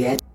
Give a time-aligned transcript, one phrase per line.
[0.00, 0.29] yet.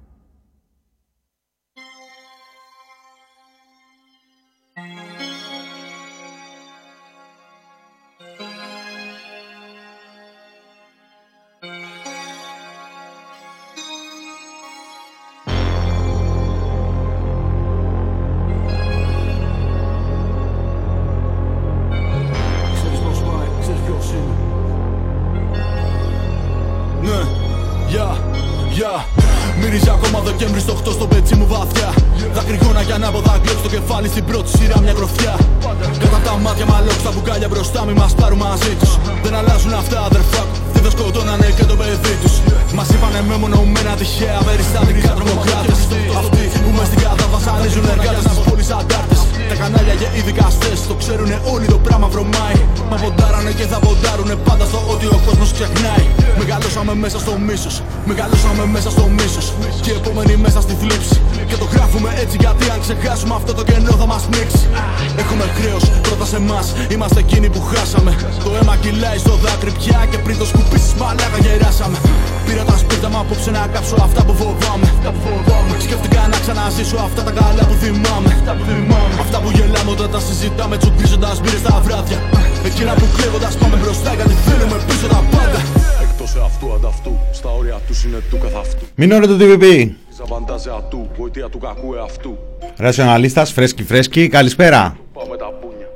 [89.25, 89.37] Αυτού.
[89.37, 89.89] Μην ώρα το TVP.
[90.17, 92.37] Ζαβαντάζε ατού, γοητεία του κακού εαυτού.
[92.77, 94.97] Ρασιοναλίστας, φρέσκι φρέσκι, καλησπέρα.
[95.13, 95.89] Πάμε τα μπούνια.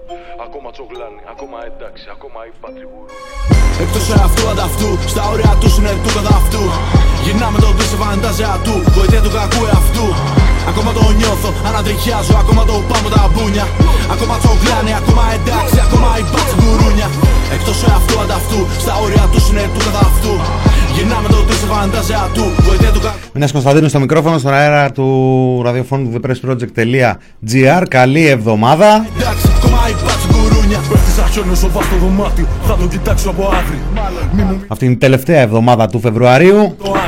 [0.46, 3.08] Ακόμα τσογλάνι, ακόμα εντάξει, ακόμα η πατριγουρού.
[3.84, 6.64] Εκτός εαυτού ανταυτού, στα όρια τους είναι του καθ' αυτού
[7.24, 10.06] Γυρνάμε το δι σε φαντάζια του, γοητεία του κακού εαυτού
[10.70, 13.66] Ακόμα το νιώθω, ανατριχιάζω, ακόμα το πάμε τα μπούνια
[14.14, 17.08] Ακόμα τσογλάνι, ακόμα εντάξει, ακόμα η μπάτση γουρούνια
[17.56, 20.19] Εκτός εαυτού ανταυτού, στα όρια τους είναι του καθ' αυτού
[23.34, 29.06] Μινάς Κωνσταντίνου στο μικρόφωνο στον αέρα του ραδιοφώνου του thepressproject.gr Καλή εβδομάδα.
[29.20, 33.30] Εντάξει, ακόμα η μπάτση γουρούνια Πέφτεις σαν χιόνι όσο πας στο δωμάτιο, θα τον κοιτάξω
[33.30, 33.80] από αύριο.
[34.36, 36.76] Μη μου Αυτή είναι η τελευταία εβδομάδα του Φεβρουαρίου.
[36.84, 36.99] το αύριο.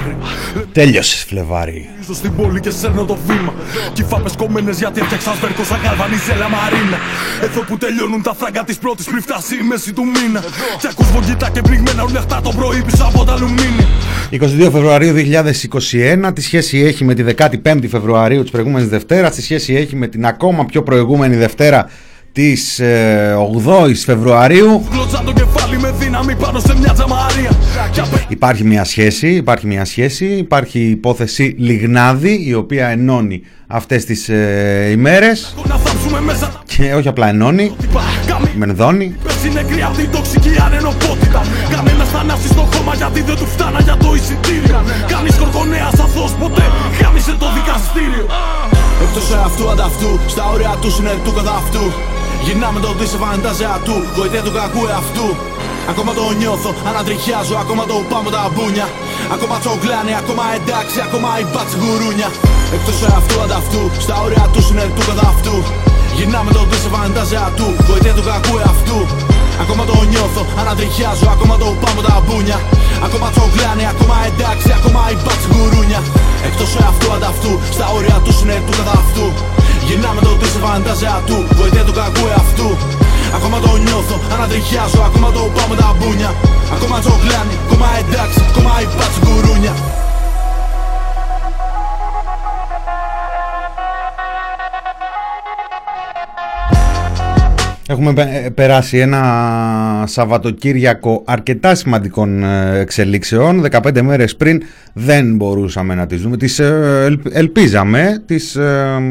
[0.71, 1.89] Τέλειωσες Φλεβάρι.
[2.01, 3.53] Ίσως στην πόλη και σέρνω το βήμα.
[3.93, 6.97] Κι οι φάπες κομμένες γιατί έφτιαξα σβέρκο σαν καλβανίζελα μαρίνα.
[7.43, 10.41] Εδώ που τελειώνουν τα φράγκα της πρώτης πριν φτάσει η μέση του μήνα.
[10.79, 13.87] Κι ακούς βογγητά και πνιγμένα ουλεχτά το πρωί πίσω από τα αλουμίνια.
[14.31, 15.13] 22 Φεβρουαρίου
[16.27, 20.07] 2021, τι σχέση έχει με τη 15η Φεβρουαρίου της προηγούμενης Δευτέρας, τι σχέση έχει με
[20.07, 21.89] την ακόμα πιο προηγούμενη Δευτέρα
[22.33, 24.85] της ε, 8ης Φεβρουαρίου.
[24.91, 27.51] Γλωτζά το κεφάλι με δύναμη πάνω σε μια τζαμαρία.
[27.91, 33.41] Κι απέ- Υπάρχει μια σχέση, υπάρχει μια σχέση, υπάρχει η υπόθεση Λιγνάδη, η οποία ενώνει
[33.67, 38.01] αυτές τις ε, ημέρες Να θάψουμε μέσα τα και όχι απλά ενώνει, τύπα.
[38.27, 39.15] Κάμι με ενδώνει.
[39.23, 41.41] πέσει νεκρή απ' την τοξική ανενοπότητα.
[41.75, 44.83] Κανένας θανάσι στο χώμα γιατί δεν του φτάνα για το εισιτήριο.
[45.07, 46.63] Κανείς κορκονέας αθώος ποτέ
[47.01, 48.25] γάμισε το δικαστήριο.
[49.03, 51.83] Εκτός εαυτού ανταυτού, στα όρια του είναι του καθ' αυτού
[52.43, 55.27] Γυρνάμε το δι σε φαντάζια του, γοητεία του κακού εαυτού.
[55.91, 58.87] Ακόμα το νιώθω, ανατριχιάζω, ακόμα το πάμε τα μπούνια.
[59.35, 62.29] Ακόμα τσογλάνι, ακόμα εντάξει, ακόμα η μπάτση γουρούνια.
[62.75, 65.55] Εκτός εαυτού ανταυτού, στα όρια του είναι του καθ' αυτού.
[66.15, 68.99] Γυρνάμε το δι σε φαντάζια του, γοητεία του κακού εαυτού.
[69.63, 72.59] Ακόμα το νιώθω, ανατριχιάζω, ακόμα το πάμε τα μπούνια.
[73.05, 76.01] Ακόμα τσογλάνι, ακόμα εντάξει, ακόμα η μπάτση γουρούνια.
[76.47, 79.27] Εκτός εαυτού ανταυτού, στα όρια του είναι του καθ' αυτού
[79.85, 82.69] Γυρνάμε το τι σε φαντάζια του, γοητεία του κακού εαυτού.
[83.37, 86.31] Ακόμα το νιώθω, ανατριχιάζω, ακόμα το πάμε τα μπούνια.
[86.75, 89.19] Ακόμα τσογλάνι, ακόμα εντάξει, ακόμα η μπάτση
[97.91, 103.65] Έχουμε πε- περάσει ένα Σαββατοκύριακο αρκετά σημαντικών ε, εξελίξεων.
[103.71, 104.61] 15 μέρες πριν
[104.93, 106.37] δεν μπορούσαμε να τις δούμε.
[106.37, 109.01] Τις ε, ελπ- ελπίζαμε, τις ε,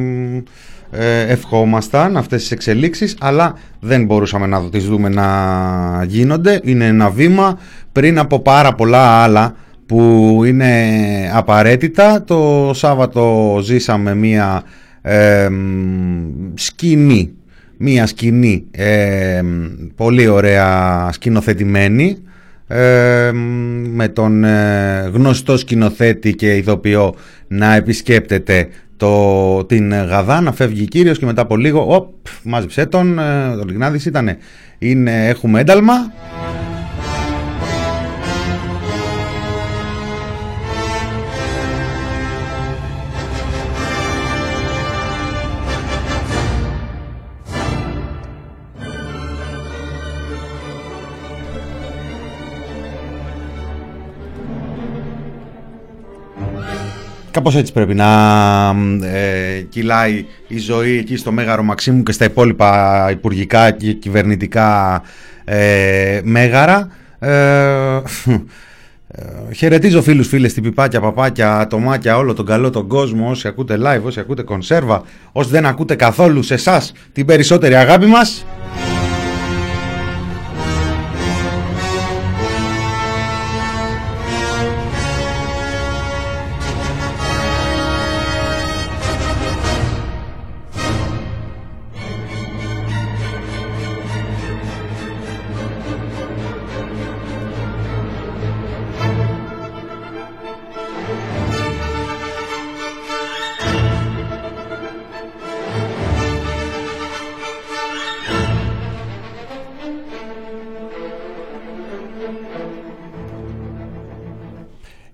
[0.90, 5.28] ε, ευχόμασταν αυτές τις εξελίξεις, αλλά δεν μπορούσαμε να τις δούμε να
[6.06, 6.60] γίνονται.
[6.64, 7.58] Είναι ένα βήμα
[7.92, 9.54] πριν από πάρα πολλά άλλα
[9.86, 10.72] που είναι
[11.34, 12.24] απαραίτητα.
[12.24, 14.62] Το Σάββατο ζήσαμε μία
[15.02, 17.34] ε, μ, σκηνή
[17.82, 19.42] μία σκηνή ε,
[19.96, 22.16] πολύ ωραία σκηνοθετημένη
[22.66, 23.30] ε,
[23.92, 27.14] με τον ε, γνωστό σκηνοθέτη και ηθοποιό
[27.48, 33.18] να επισκέπτεται το, την Γαδά να φεύγει κύριος και μετά από λίγο οπ, μάζεψέ τον,
[33.18, 34.38] ε, ο Λιγνάδης ήτανε
[34.78, 36.12] είναι, έχουμε ένταλμα
[57.30, 58.08] Κάπως έτσι πρέπει να
[59.02, 65.02] ε, κυλάει η ζωή εκεί στο Μέγαρο Μαξίμου και στα υπόλοιπα υπουργικά και κυβερνητικά
[65.44, 66.88] ε, μέγαρα.
[67.18, 67.28] Ε,
[69.08, 74.02] ε, χαιρετίζω φίλους, φίλες, τυπιπάκια, παπάκια, ατομάκια, όλο τον καλό τον κόσμο, όσοι ακούτε live,
[74.02, 78.44] όσοι ακούτε κονσέρβα, όσοι δεν ακούτε καθόλου σε εσάς την περισσότερη αγάπη μας.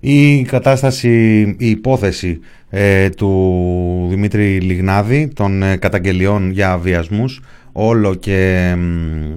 [0.09, 2.39] Η κατάσταση, η υπόθεση
[2.69, 8.75] ε, του Δημήτρη Λιγνάδη των ε, καταγγελιών για βιασμούς όλο και,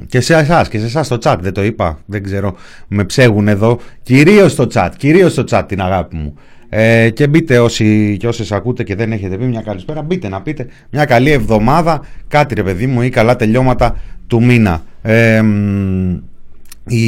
[0.07, 2.57] και σε εσάς και σε εσάς στο chat δεν το είπα, δεν ξέρω,
[2.89, 6.35] με ψέγουν εδώ κυρίως στο chat, κυρίως στο chat την αγάπη μου.
[6.69, 10.43] Ε, και μπείτε όσοι και όσες ακούτε και δεν έχετε πει μια καλησπέρα μπείτε να
[10.43, 13.97] πείτε μια καλή εβδομάδα κάτι ρε παιδί μου ή καλά τελειώματα
[14.27, 14.83] του μήνα.
[15.03, 15.43] Ε,
[16.87, 17.03] η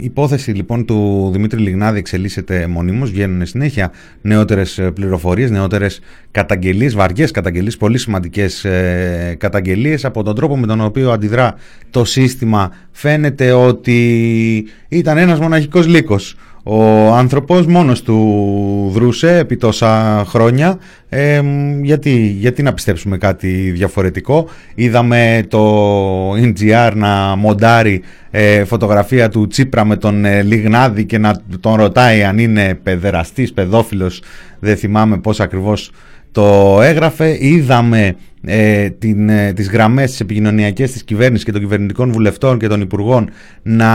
[0.00, 6.00] υπόθεση λοιπόν του Δημήτρη Λιγνάδη εξελίσσεται μονίμως, βγαίνουν συνέχεια νεότερες πληροφορίες, νεότερες
[6.30, 11.54] καταγγελίες, βαριές καταγγελίες, πολύ σημαντικές ε, καταγγελίες από τον τρόπο με τον οποίο αντιδρά
[11.90, 12.72] το σύστημα.
[12.90, 16.36] Φαίνεται ότι ήταν ένας μοναχικός λύκος
[16.68, 20.78] ο άνθρωπος μόνος του δρούσε επί τόσα χρόνια.
[21.08, 21.42] Ε,
[21.82, 29.84] γιατί, γιατί να πιστέψουμε κάτι διαφορετικό; Είδαμε το NGR να μοντάρει ε, φωτογραφία του Τσίπρα
[29.84, 34.22] με τον ε, Λιγνάδη και να τον ρωτάει αν είναι παιδεραστής, παιδόφιλος.
[34.58, 35.90] Δεν θυμάμαι πώς ακριβώς
[36.36, 37.36] το έγραφε.
[37.40, 42.68] Είδαμε ε, την, ε, τις γραμμές τις επικοινωνιακές της κυβέρνησης και των κυβερνητικών βουλευτών και
[42.68, 43.30] των υπουργών
[43.62, 43.88] να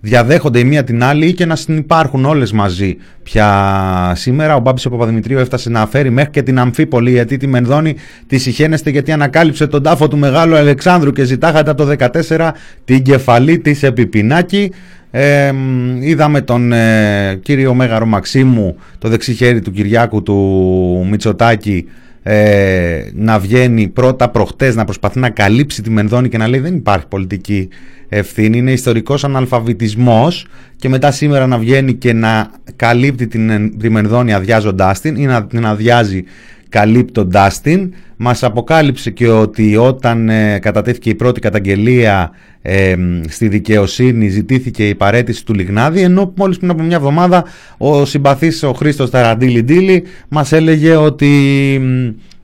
[0.00, 4.54] διαδέχονται η μία την άλλη ή και να συνεπάρχουν όλες μαζί πια σήμερα.
[4.54, 7.94] Ο Μπάμπης ο Παπαδημητρίου έφτασε να φέρει μέχρι και την Αμφίπολη γιατί τη Μενδώνη
[8.26, 11.94] τη συχαίνεστε γιατί ανακάλυψε τον τάφο του Μεγάλου Αλεξάνδρου και ζητάχατε το
[12.28, 12.50] 14
[12.84, 14.70] την κεφαλή της Επιπινάκη.
[15.10, 15.52] Ε,
[16.00, 21.86] είδαμε τον ε, κύριο Μέγαρο Μαξίμου, το δεξί χέρι του Κυριάκου του Μητσοτάκη
[22.22, 26.74] ε, να βγαίνει πρώτα προχτές να προσπαθεί να καλύψει τη Μενδώνη και να λέει δεν
[26.74, 27.68] υπάρχει πολιτική
[28.08, 30.46] ευθύνη, είναι ιστορικός αναλφαβητισμός
[30.76, 35.46] και μετά σήμερα να βγαίνει και να καλύπτει την, τη Μενδώνη αδειάζοντάς την ή να
[35.46, 36.24] την αδειάζει
[36.68, 42.30] καλύπτοντάς την μας αποκάλυψε και ότι όταν ε, κατατέθηκε η πρώτη καταγγελία
[42.62, 42.96] ε,
[43.28, 47.44] στη δικαιοσύνη ζητήθηκε η παρέτηση του Λιγνάδη ενώ μόλις πριν από μια εβδομάδα
[47.78, 51.30] ο συμπαθής ο Χρήστος Ταραντήλη Ντίλη μας έλεγε ότι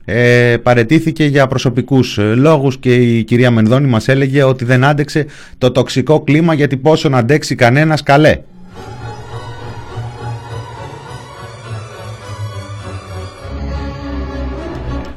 [0.05, 5.25] ε, παρετήθηκε για προσωπικούς ε, λόγους και η κυρία Μενδώνη μας έλεγε ότι δεν άντεξε
[5.57, 8.39] το τοξικό κλίμα γιατί πόσο να αντέξει κανένας καλέ.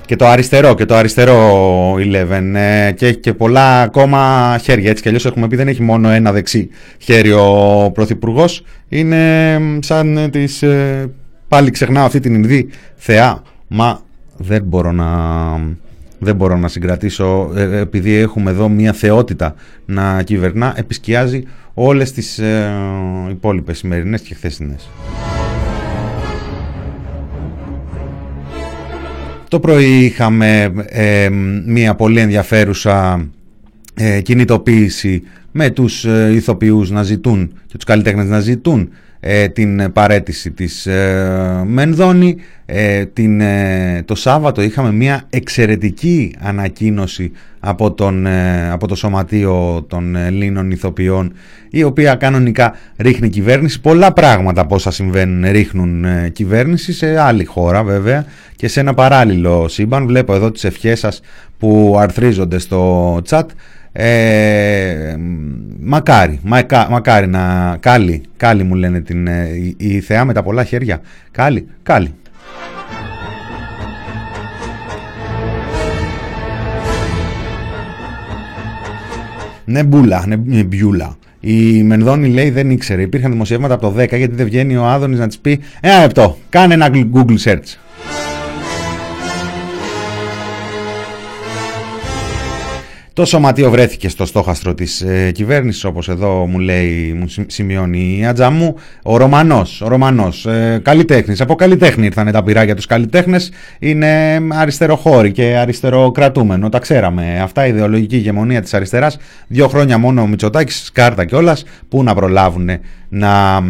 [0.08, 4.90] Και το αριστερό, και το αριστερό 11 ε, και έχει και πολλά ακόμα χέρια.
[4.90, 6.68] Έτσι κι αλλιώς έχουμε πει δεν έχει μόνο ένα δεξί
[6.98, 8.64] χέρι ο Πρωθυπουργός.
[8.88, 10.62] Είναι σαν τις...
[10.62, 11.10] Ε,
[11.48, 13.42] πάλι ξεχνάω αυτή την Ινδή θεά.
[13.68, 14.00] Μα
[14.36, 15.06] δεν μπορώ να...
[16.18, 21.42] Δεν μπορώ να συγκρατήσω ε, επειδή έχουμε εδώ μια θεότητα να κυβερνά επισκιάζει
[21.74, 22.72] όλες τις ε,
[23.30, 24.88] υπόλοιπες σημερινές και χθεσινές.
[29.48, 31.28] Το πρωί είχαμε ε,
[31.66, 33.28] μια πολύ ενδιαφέρουσα
[33.94, 38.90] ε, κινητοποίηση με τους ε, ηθοποιούς να ζητούν και τους καλλιτέχνες να ζητούν
[39.20, 42.36] ε, την παρέτηση της ε, Μενδώνη.
[42.70, 43.42] Ε, την,
[44.04, 48.26] το Σάββατο είχαμε μια εξαιρετική ανακοίνωση από, τον,
[48.70, 51.32] από το Σωματείο των Ελλήνων Ηθοποιών
[51.70, 53.80] η οποία κανονικά ρίχνει κυβέρνηση.
[53.80, 58.24] Πολλά πράγματα από όσα συμβαίνουν ρίχνουν κυβέρνηση σε άλλη χώρα βέβαια
[58.56, 60.06] και σε ένα παράλληλο σύμπαν.
[60.06, 61.20] Βλέπω εδώ τις ευχές σας
[61.58, 63.44] που αρθρίζονται στο chat.
[63.92, 65.16] Ε,
[65.80, 66.40] μακάρι,
[66.88, 67.76] μακάρι να...
[67.80, 71.00] Κάλλη, κάλλη μου λένε την, ε, η, η, θεά με τα πολλά χέρια.
[71.30, 72.14] Κάλλη, κάλλη.
[79.70, 81.16] Νεμπούλα, νεμπιούλα.
[81.40, 83.02] Η Μενδώνη λέει δεν ήξερε.
[83.02, 86.38] Υπήρχαν δημοσιεύματα από το 10 γιατί δεν βγαίνει ο Άδωνης να της πει Ένα λεπτό,
[86.48, 87.76] κάνε ένα Google search.
[93.18, 98.26] Το σωματείο βρέθηκε στο στόχαστρο της ε, κυβέρνησης, όπως εδώ μου λέει, μου σημειώνει η
[98.26, 98.74] Ατζαμού.
[99.02, 101.40] Ο Ρωμανός, ο Ρωμανός, ε, καλλιτέχνης.
[101.40, 103.50] Από καλλιτέχνη ήρθαν τα πειρά για τους καλλιτέχνες.
[103.78, 107.40] Είναι αριστεροχώρη και αριστεροκρατούμενο, τα ξέραμε.
[107.42, 109.18] Αυτά η ιδεολογική ηγεμονία της αριστεράς.
[109.46, 112.70] Δύο χρόνια μόνο ο Μητσοτάκης, κάρτα κιόλας, που να προλάβουν
[113.08, 113.60] να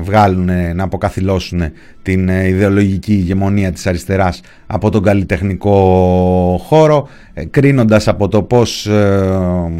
[0.00, 1.62] βγάλουν, να αποκαθιλώσουν
[2.02, 8.86] την ε, ιδεολογική ηγεμονία της αριστεράς από τον καλλιτεχνικό χώρο ε, κρίνοντας από το πώς,
[8.86, 9.70] ε,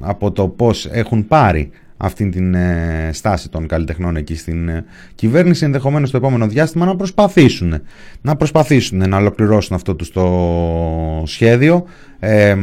[0.00, 1.70] από το πώς έχουν πάρει
[2.04, 2.56] αυτή την
[3.10, 4.70] στάση των καλλιτεχνών εκεί στην
[5.14, 7.80] κυβέρνηση ενδεχομένως το επόμενο διάστημα να προσπαθήσουν
[8.20, 11.84] να προσπαθήσουν να ολοκληρώσουν αυτό τους το σχέδιο
[12.18, 12.56] ε,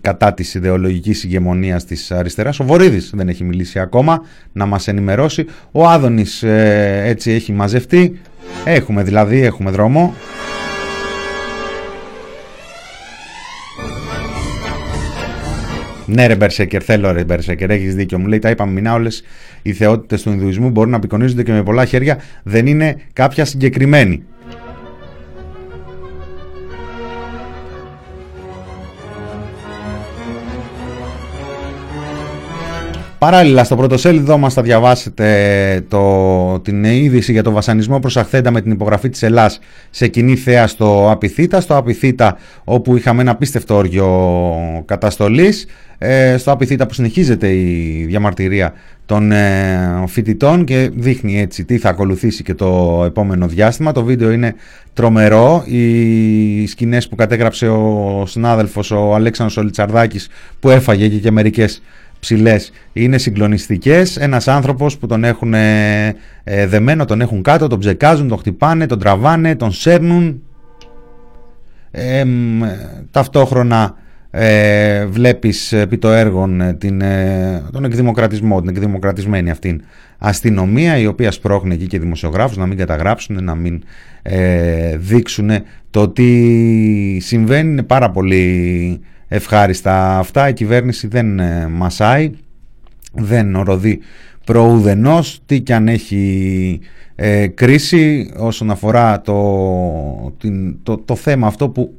[0.00, 2.60] κατά της ιδεολογικής ηγεμονίας της αριστεράς.
[2.60, 5.46] Ο Βορύδης δεν έχει μιλήσει ακόμα να μας ενημερώσει.
[5.72, 8.20] Ο Άδωνης ε, έτσι έχει μαζευτεί.
[8.64, 10.14] Έχουμε δηλαδή, έχουμε δρόμο.
[16.12, 18.18] Ναι, ρε Μπερσέκερ, θέλω ρε Μπερσέκερ, έχεις δίκιο.
[18.18, 19.22] Μου λέει τα είπαμε μηνά όλες
[19.62, 22.18] οι θεότητες του Ινδουισμού μπορούν να απεικονίζονται και με πολλά χέρια.
[22.42, 24.22] Δεν είναι κάποια συγκεκριμένη.
[33.22, 38.60] Παράλληλα, στο πρωτοσέλιδό μας θα διαβάσετε το, την είδηση για το βασανισμό προς Αχθέντα με
[38.60, 39.58] την υπογραφή της Ελλάς
[39.90, 41.60] σε κοινή θέα στο Απιθύτα.
[41.60, 44.08] Στο Απιθύτα όπου είχαμε ένα πίστευτο όργιο
[44.84, 45.66] καταστολής.
[45.98, 48.72] Ε, στο Απιθύτα που συνεχίζεται η διαμαρτυρία
[49.06, 53.92] των ε, φοιτητών και δείχνει έτσι τι θα ακολουθήσει και το επόμενο διάστημα.
[53.92, 54.54] Το βίντεο είναι
[54.92, 55.64] τρομερό.
[55.66, 60.28] Οι σκηνές που κατέγραψε ο συνάδελφος ο Αλέξανδρος Ολιτσαρδάκης
[60.60, 61.82] που έφαγε και, και μερικές
[62.22, 64.16] ψηλές είναι συγκλονιστικές.
[64.16, 66.14] Ένας άνθρωπος που τον έχουν ε,
[66.66, 70.42] δεμένο, τον έχουν κάτω, τον ψεκάζουν, τον χτυπάνε, τον τραβάνε, τον σέρνουν.
[71.90, 72.24] Ε,
[73.10, 73.94] ταυτόχρονα
[74.30, 79.82] ε, βλέπεις επί το έργο ε, την, ε, τον εκδημοκρατισμό, την εκδημοκρατισμένη αυτήν
[80.18, 83.82] αστυνομία η οποία σπρώχνει εκεί και δημοσιογράφους να μην καταγράψουν, να μην
[84.22, 85.50] ε, δείξουν
[85.90, 86.28] το τι
[87.20, 89.00] συμβαίνει είναι πάρα πολύ
[89.32, 90.48] ευχάριστα αυτά.
[90.48, 92.30] Η κυβέρνηση δεν ε, μασάει,
[93.12, 93.98] δεν οροδεί
[94.44, 96.80] προουδενός, τι κι αν έχει
[97.14, 101.94] ε, κρίση όσον αφορά το, την, το, το θέμα αυτό που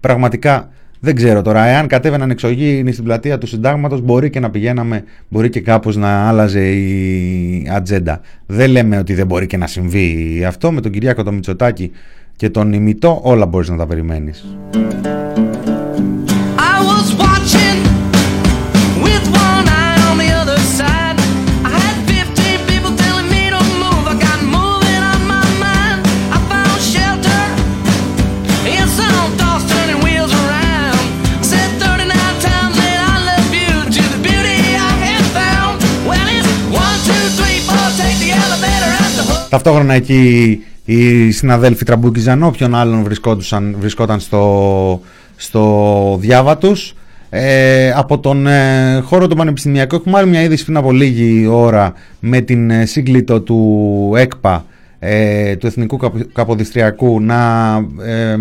[0.00, 0.70] πραγματικά
[1.00, 5.48] δεν ξέρω τώρα, εάν κατέβαιναν εξωγήινοι στην πλατεία του συντάγματος μπορεί και να πηγαίναμε, μπορεί
[5.48, 8.20] και κάπως να άλλαζε η ατζέντα.
[8.46, 11.90] Δεν λέμε ότι δεν μπορεί και να συμβεί αυτό με τον Κυριάκο το Μητσοτάκη
[12.36, 14.44] και τον ημιτό, όλα μπορείς να τα περιμένεις.
[39.48, 45.00] Ταυτόχρονα εκεί οι συναδέλφοι Τραμπούκιζαν όποιον άλλον βρισκόταν, βρισκόταν στο,
[45.36, 46.94] στο διάβα τους.
[47.30, 51.92] Ε, από τον ε, χώρο του Πανεπιστημιακού έχουμε άλλη μια είδηση πριν από λίγη ώρα
[52.20, 54.64] με την ε, σύγκλιτο του ΕΚΠΑ
[54.98, 55.98] ε, του Εθνικού
[56.32, 57.74] Καποδιστριακού να
[58.04, 58.36] ε,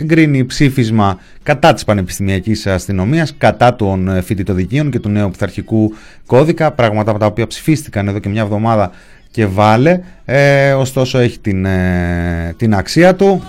[0.00, 5.94] εγκρίνει ψήφισμα κατά της πανεπιστημιακής αστυνομίας, κατά των φοιτητοδικείων και του νέου πειθαρχικού
[6.26, 8.90] κώδικα, πράγματα τα οποία ψηφίστηκαν εδώ και μια εβδομάδα
[9.30, 13.42] και βάλε, ε, ωστόσο έχει την, ε, την αξία του.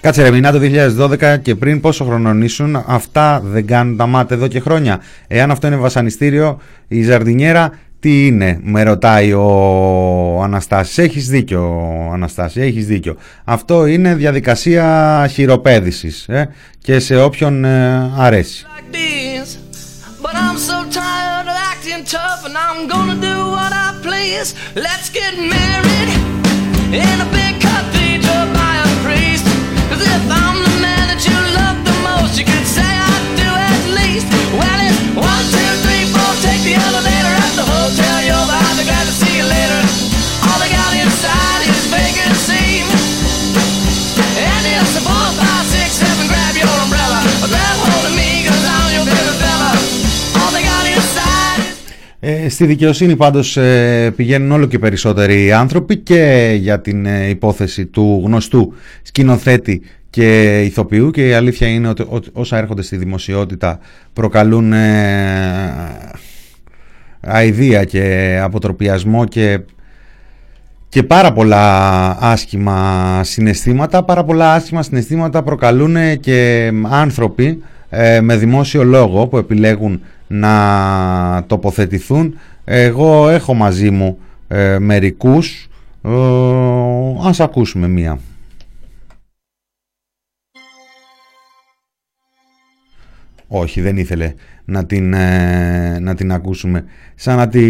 [0.00, 4.36] Κάτσε ρε μηνά το 2012 και πριν πόσο χρονών ήσουν, αυτά δεν κάνουν τα μάτια
[4.36, 5.00] εδώ και χρόνια.
[5.26, 10.98] Εάν αυτό είναι βασανιστήριο, η Ζαρδινιέρα τι είναι, με ρωτάει ο Αναστάσης.
[10.98, 13.16] Έχεις δίκιο, Αναστάση, έχεις δίκιο.
[13.44, 18.66] Αυτό είναι διαδικασία χειροπέδησης ε, και σε όποιον ε, αρέσει.
[52.30, 57.86] Ε, στη δικαιοσύνη πάντως ε, πηγαίνουν όλο και περισσότεροι άνθρωποι και για την ε, υπόθεση
[57.86, 63.78] του γνωστού σκηνοθέτη και ηθοποιού και η αλήθεια είναι ότι όσα έρχονται στη δημοσιότητα
[64.12, 64.72] προκαλούν
[67.20, 69.60] αηδία και αποτροπιασμό και
[70.88, 74.02] και πάρα πολλά άσχημα συναισθήματα.
[74.02, 82.38] Πάρα πολλά άσχημα συναισθήματα προκαλούν και άνθρωποι ε, με δημόσιο λόγο που επιλέγουν να τοποθετηθούν.
[82.64, 84.18] Εγώ έχω μαζί μου
[84.48, 85.68] ε, μερικούς.
[86.02, 86.10] Ε,
[87.22, 88.18] ας ακούσουμε μία.
[93.48, 96.84] Όχι, δεν ήθελε να την, ε, να την ακούσουμε.
[97.14, 97.62] Σαν να τη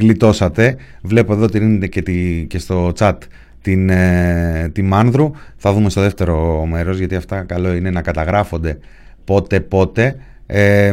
[0.00, 0.76] γλιτώσατε.
[1.02, 3.16] Βλέπω εδώ την και, τη, και στο chat
[3.62, 5.30] την, ε, τη Μάνδρου.
[5.56, 8.78] Θα δούμε στο δεύτερο μέρος γιατί αυτά καλό είναι να καταγράφονται
[9.24, 10.16] πότε πότε.
[10.46, 10.92] Ε,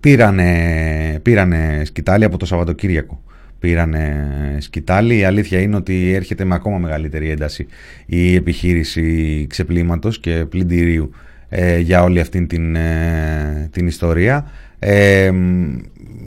[0.00, 3.22] πήρανε, πήρανε σκητάλη από το Σαββατοκύριακο.
[3.58, 4.26] Πήρανε
[4.60, 5.18] σκητάλη.
[5.18, 7.66] Η αλήθεια είναι ότι έρχεται με ακόμα μεγαλύτερη ένταση
[8.06, 11.10] η επιχείρηση ξεπλήματος και πλυντηρίου
[11.48, 14.50] ε, για όλη αυτή την, ε, την ιστορία.
[14.78, 15.32] Ε,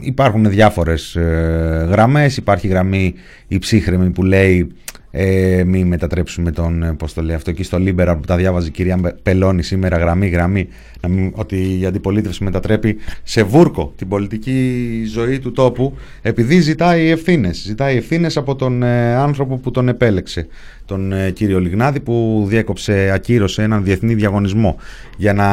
[0.00, 2.36] υπάρχουν διάφορες ε, γραμμές.
[2.36, 3.14] Υπάρχει γραμμή
[3.48, 4.72] η ψύχραιμη που λέει
[5.18, 8.68] ε, μη μετατρέψουμε τον, ε, πώς το λέει αυτό, εκεί στο Λίμπερα που τα διάβαζε
[8.68, 10.68] η κυρία Πελώνη σήμερα, γραμμή, γραμμή,
[11.00, 17.08] να μην, ότι η αντιπολίτευση μετατρέπει σε βούρκο την πολιτική ζωή του τόπου, επειδή ζητάει
[17.08, 17.62] ευθύνες.
[17.66, 20.46] Ζητάει ευθύνες από τον ε, άνθρωπο που τον επέλεξε,
[20.84, 24.76] τον ε, κύριο Λιγνάδη, που διέκοψε, ακύρωσε έναν διεθνή διαγωνισμό
[25.16, 25.46] για να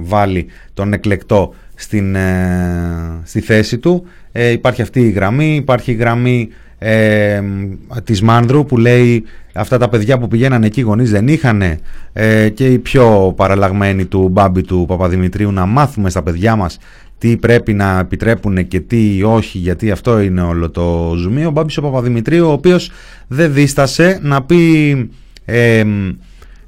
[0.00, 2.16] βάλει τον εκλεκτό στην,
[3.22, 4.06] στη θέση του.
[4.52, 6.48] υπάρχει αυτή η γραμμή, υπάρχει η γραμμή
[6.78, 7.42] ε,
[8.04, 11.62] της Μάνδρου που λέει αυτά τα παιδιά που πηγαίναν εκεί γονείς δεν είχαν
[12.12, 16.78] ε, και οι πιο παραλλαγμένοι του Μπάμπη του Παπαδημητρίου να μάθουμε στα παιδιά μας
[17.18, 21.76] τι πρέπει να επιτρέπουν και τι όχι γιατί αυτό είναι όλο το ζουμί ο Μπάμπης
[21.76, 22.90] ο Παπαδημητρίου ο οποίος
[23.28, 25.10] δεν δίστασε να πει
[25.44, 25.84] ε,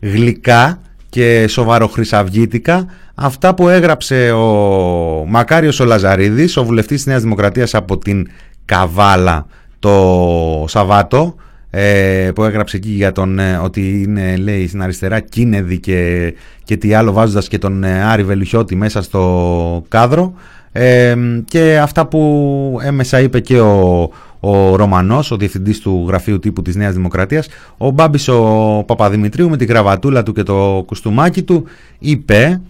[0.01, 7.75] γλυκά και σοβαροχρυσαυγήτικα αυτά που έγραψε ο Μακάριος ο Λαζαρίδης ο βουλευτής της Νέας Δημοκρατίας
[7.75, 8.27] από την
[8.65, 9.47] Καβάλα
[9.81, 11.35] το Σαββάτο
[11.71, 16.35] ε, που έγραψε εκεί για τον ε, ότι είναι λέει στην αριστερά Κίνεδη και,
[16.65, 20.35] και τι άλλο βάζοντας και τον ε, Άρη Βελουχιώτη μέσα στο κάδρο.
[20.73, 26.63] Ε, και αυτά που έμεσα είπε και ο, ο Ρωμανός, ο διευθυντής του γραφείου τύπου
[26.63, 31.65] της Νέας Δημοκρατίας ο Μπάμπης ο Παπαδημητρίου με την κραβατούλα του και το κουστούμάκι του
[31.99, 32.61] είπε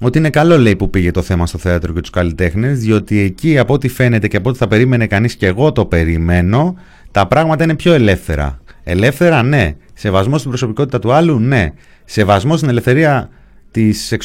[0.00, 3.58] ότι είναι καλό λέει που πήγε το θέμα στο θέατρο και τους καλλιτέχνες διότι εκεί
[3.58, 6.76] από ό,τι φαίνεται και από ό,τι θα περίμενε κανείς και εγώ το περιμένω
[7.10, 8.60] τα πράγματα είναι πιο ελεύθερα.
[8.82, 9.74] Ελεύθερα ναι.
[9.94, 11.72] Σεβασμό στην προσωπικότητα του άλλου ναι.
[12.04, 13.28] Σεβασμό στην ελευθερία
[13.70, 14.16] της,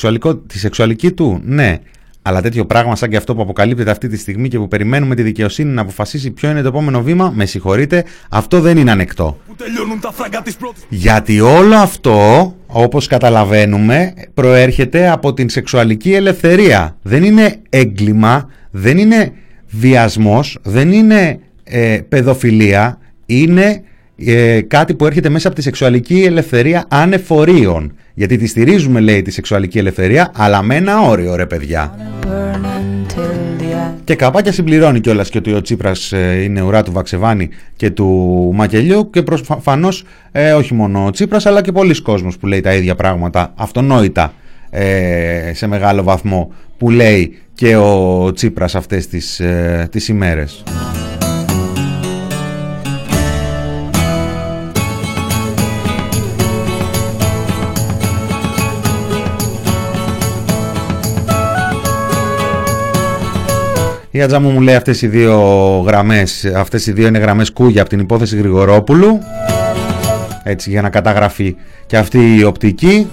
[0.47, 1.79] της σεξουαλική του ναι.
[2.27, 5.21] Αλλά τέτοιο πράγμα σαν και αυτό που αποκαλύπτεται αυτή τη στιγμή και που περιμένουμε τη
[5.21, 9.37] δικαιοσύνη να αποφασίσει ποιο είναι το επόμενο βήμα, με συγχωρείτε, αυτό δεν είναι ανεκτό.
[10.89, 16.97] Γιατί όλο αυτό, όπως καταλαβαίνουμε, προέρχεται από την σεξουαλική ελευθερία.
[17.01, 19.31] Δεν είναι έγκλημα, δεν είναι
[19.67, 23.83] βιασμός, δεν είναι ε, παιδοφιλία, είναι
[24.17, 27.93] ε, κάτι που έρχεται μέσα από τη σεξουαλική ελευθερία ανεφορίων.
[28.13, 31.95] Γιατί τη στηρίζουμε, λέει, τη σεξουαλική ελευθερία, αλλά με ένα όριο, ρε παιδιά.
[34.03, 38.05] Και καπάκια συμπληρώνει κιόλας και ότι ο Τσίπρας ε, είναι ουρά του Βαξεβάνη και του
[38.53, 39.89] Μακελιού και προφανώ
[40.31, 44.33] ε, όχι μόνο ο Τσίπρας αλλά και πολλοί κόσμος που λέει τα ίδια πράγματα αυτονόητα
[44.69, 50.63] ε, σε μεγάλο βαθμό που λέει και ο Τσίπρας αυτές τις, ε, τις ημέρες.
[64.15, 65.37] Η Ατζάμου μου λέει αυτές οι δύο
[65.87, 69.19] γραμμές, αυτές οι δύο είναι γραμμές κούγια από την υπόθεση Γρηγορόπουλου.
[70.43, 73.07] Έτσι για να καταγραφεί και αυτή η οπτική.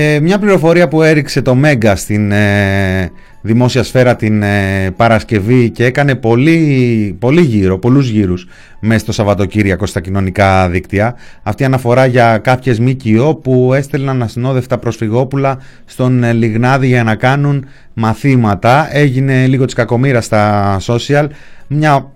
[0.00, 5.84] Ε, μια πληροφορία που έριξε το Μέγκα στην ε, δημόσια σφαίρα την ε, Παρασκευή και
[5.84, 8.46] έκανε πολύ, πολύ γύρω, πολλούς γύρους
[8.80, 11.16] μέσα στο Σαββατοκύριακο στα κοινωνικά δίκτυα.
[11.42, 18.96] Αυτή αναφορά για κάποιες ΜΚΟ που έστελναν ασυνόδευτα προσφυγόπουλα στον Λιγνάδη για να κάνουν μαθήματα.
[18.96, 21.26] Έγινε λίγο της κακομήρα στα social.
[21.66, 22.10] Μια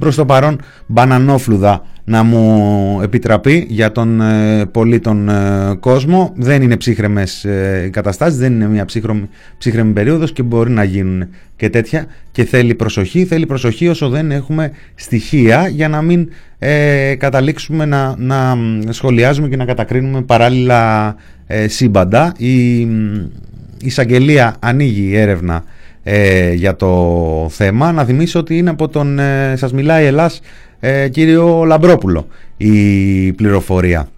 [0.00, 6.32] προς το παρόν μπανανόφλουδα να μου επιτραπεί για τον ε, πολύ τον ε, κόσμο.
[6.36, 11.28] Δεν είναι ψύχρεμες ε, καταστάσεις, δεν είναι μια ψύχρεμη, ψύχρεμη περίοδος και μπορεί να γίνουν
[11.56, 17.14] και τέτοια και θέλει προσοχή, θέλει προσοχή όσο δεν έχουμε στοιχεία για να μην ε,
[17.14, 18.56] καταλήξουμε να, να
[18.88, 21.14] σχολιάζουμε και να κατακρίνουμε παράλληλα
[21.46, 22.34] ε, σύμπαντα.
[22.36, 25.64] Η, η εισαγγελία ανοίγει έρευνα
[26.02, 27.92] ε, για το θέμα.
[27.92, 30.40] Να θυμίσω ότι είναι από τον ε, σας μιλάει Ελλάς
[30.80, 34.08] ε, κύριο Λαμπρόπουλο η πληροφορία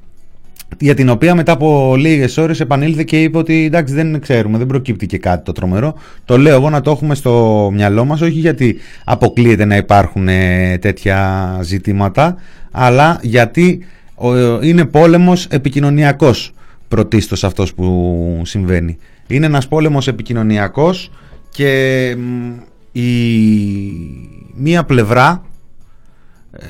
[0.78, 4.66] για την οποία μετά από λίγες ώρες επανήλθε και είπε ότι εντάξει δεν ξέρουμε, δεν
[4.66, 5.94] προκύπτει και κάτι το τρομερό.
[6.24, 10.78] Το λέω εγώ να το έχουμε στο μυαλό μας, όχι γιατί αποκλείεται να υπάρχουν ε,
[10.80, 12.36] τέτοια ζητήματα,
[12.70, 13.84] αλλά γιατί
[14.62, 16.52] είναι πόλεμος επικοινωνιακός
[16.88, 18.98] πρωτίστως αυτός που συμβαίνει.
[19.26, 21.10] Είναι ένας πόλεμος επικοινωνιακός
[21.52, 22.08] και
[22.92, 23.10] η
[24.54, 25.42] μία πλευρά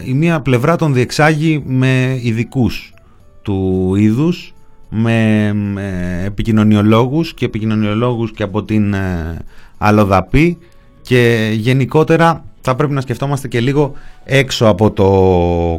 [0.05, 2.95] η μία πλευρά τον διεξάγει με ειδικούς
[3.43, 4.55] του είδους
[4.89, 9.39] με, με επικοινωνιολόγους και επικοινωνιολόγους και από την ε,
[9.79, 10.59] Αλλοδαπή
[11.03, 13.93] και γενικότερα θα πρέπει να σκεφτόμαστε και λίγο
[14.25, 15.09] έξω από το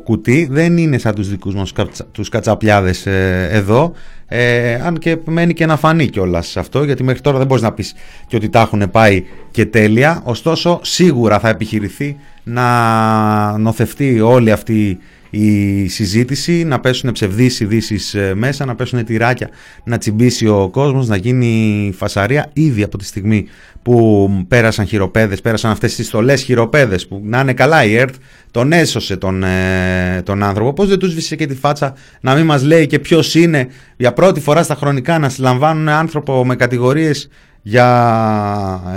[0.04, 0.48] κουτί.
[0.52, 1.74] Δεν είναι σαν τους δικούς μας
[2.12, 3.94] τους κατσαπιάδες ε, εδώ.
[4.28, 7.72] Ε, αν και μένει και να φανεί κιόλας αυτό, γιατί μέχρι τώρα δεν μπορείς να
[7.74, 7.94] πεις
[8.28, 10.22] και ότι τα έχουν πάει και τέλεια.
[10.24, 15.00] Ωστόσο, σίγουρα θα επιχειρηθεί να νοθευτεί όλη αυτή
[15.36, 19.50] η συζήτηση, να πέσουν ψευδείς ειδήσεις ε, μέσα, να πέσουν τυράκια,
[19.84, 23.46] να τσιμπήσει ο κόσμος, να γίνει φασαρία ήδη από τη στιγμή
[23.82, 28.14] που πέρασαν χειροπέδες, πέρασαν αυτές τις στολές χειροπέδες που να είναι καλά η ΕΡΤ,
[28.52, 30.74] τον έσωσε τον, ε, τον άνθρωπο.
[30.74, 33.68] Πώς δεν τους βρίσκει και τη φάτσα να μην μας λέει και ποιος είναι
[33.98, 37.30] για πρώτη φορά στα χρονικά να συλλαμβάνουν άνθρωπο με κατηγορίες
[37.62, 37.88] για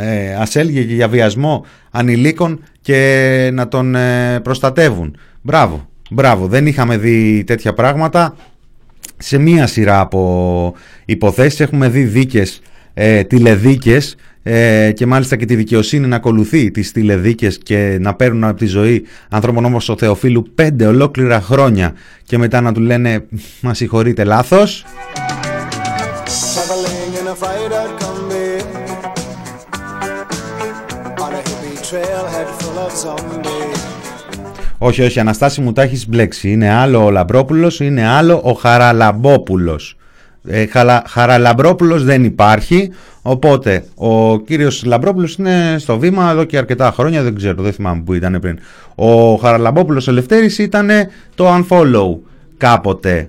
[0.01, 5.17] ε, ασέλγεια και για βιασμό ανηλίκων και να τον ε, προστατεύουν.
[5.43, 6.47] Μπράβο, μπράβο.
[6.47, 8.37] Δεν είχαμε δει τέτοια πράγματα
[9.17, 11.61] σε μία σειρά από υποθέσεις.
[11.61, 12.61] Έχουμε δει δίκες,
[12.95, 14.17] ε, τηλεδίκες
[14.49, 18.67] ε, και μάλιστα και τη δικαιοσύνη να ακολουθεί τις τηλεδίκες και να παίρνουν από τη
[18.67, 21.93] ζωή ανθρώπων όπως ο Θεοφίλου πέντε ολόκληρα χρόνια
[22.23, 23.27] και μετά να του λένε
[23.61, 24.85] «Μα συγχωρείτε λάθος».
[34.79, 36.51] Όχι, όχι, Αναστάση μου τα έχεις μπλέξει.
[36.51, 39.97] Είναι άλλο ο Λαμπρόπουλος, είναι άλλο ο Χαραλαμπόπουλος.
[40.49, 40.65] Ε,
[41.07, 42.91] Χαραλαμπρόπουλος δεν υπάρχει,
[43.23, 48.03] οπότε ο κύριος Λαμπρόπουλος είναι στο βήμα εδώ και αρκετά χρόνια, δεν ξέρω, δεν θυμάμαι
[48.03, 48.59] που ήταν πριν.
[48.95, 50.91] Ο Χαραλαμπόπουλος Ελευθέρης ήταν
[51.35, 52.19] το unfollow
[52.57, 53.29] κάποτε.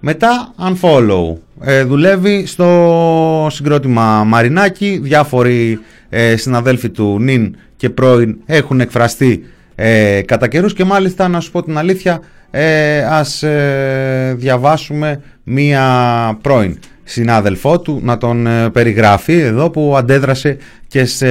[0.00, 1.36] Μετά unfollow.
[1.60, 9.44] Ε, δουλεύει στο συγκρότημα Μαρινάκη, διάφοροι ε, συναδέλφοι του νυν και πρώην έχουν εκφραστεί
[9.80, 16.38] ε, κατά καιρούς και μάλιστα να σου πω την αλήθεια ε, ας ε, διαβάσουμε μία
[16.42, 21.28] πρώην συνάδελφό του να τον ε, περιγράφει εδώ που αντέδρασε και σε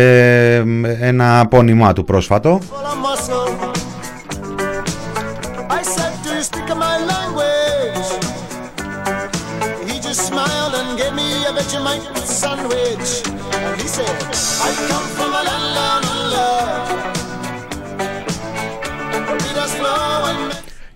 [1.00, 2.60] ένα απόνημά του πρόσφατο.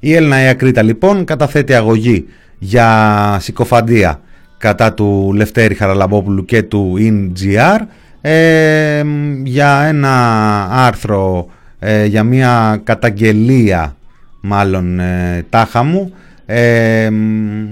[0.03, 2.25] Η Έλληνα Ιακρίτα λοιπόν καταθέτει αγωγή
[2.59, 4.19] για συκοφαντία
[4.57, 7.79] κατά του Λευτέρη Χαραλαμπόπουλου και του INGR
[8.21, 9.03] ε,
[9.43, 11.47] για ένα άρθρο,
[11.79, 13.95] ε, για μια καταγγελία
[14.41, 16.13] μάλλον ε, τάχα μου
[16.45, 17.09] ε,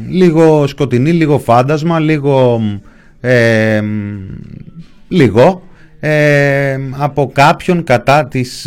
[0.09, 2.61] λίγο σκοτεινή, λίγο φάντασμα, λίγο
[3.21, 3.81] ε,
[5.07, 5.63] λίγο
[6.97, 8.65] από κάποιον κατά της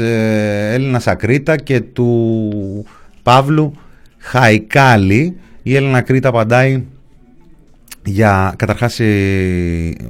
[0.72, 2.86] Έλληνας Ακρίτα και του
[3.22, 3.72] Παύλου
[4.18, 5.36] Χαϊκάλη.
[5.62, 6.84] Η Έλληνα Κρήτα απαντάει
[8.04, 9.00] για, καταρχάς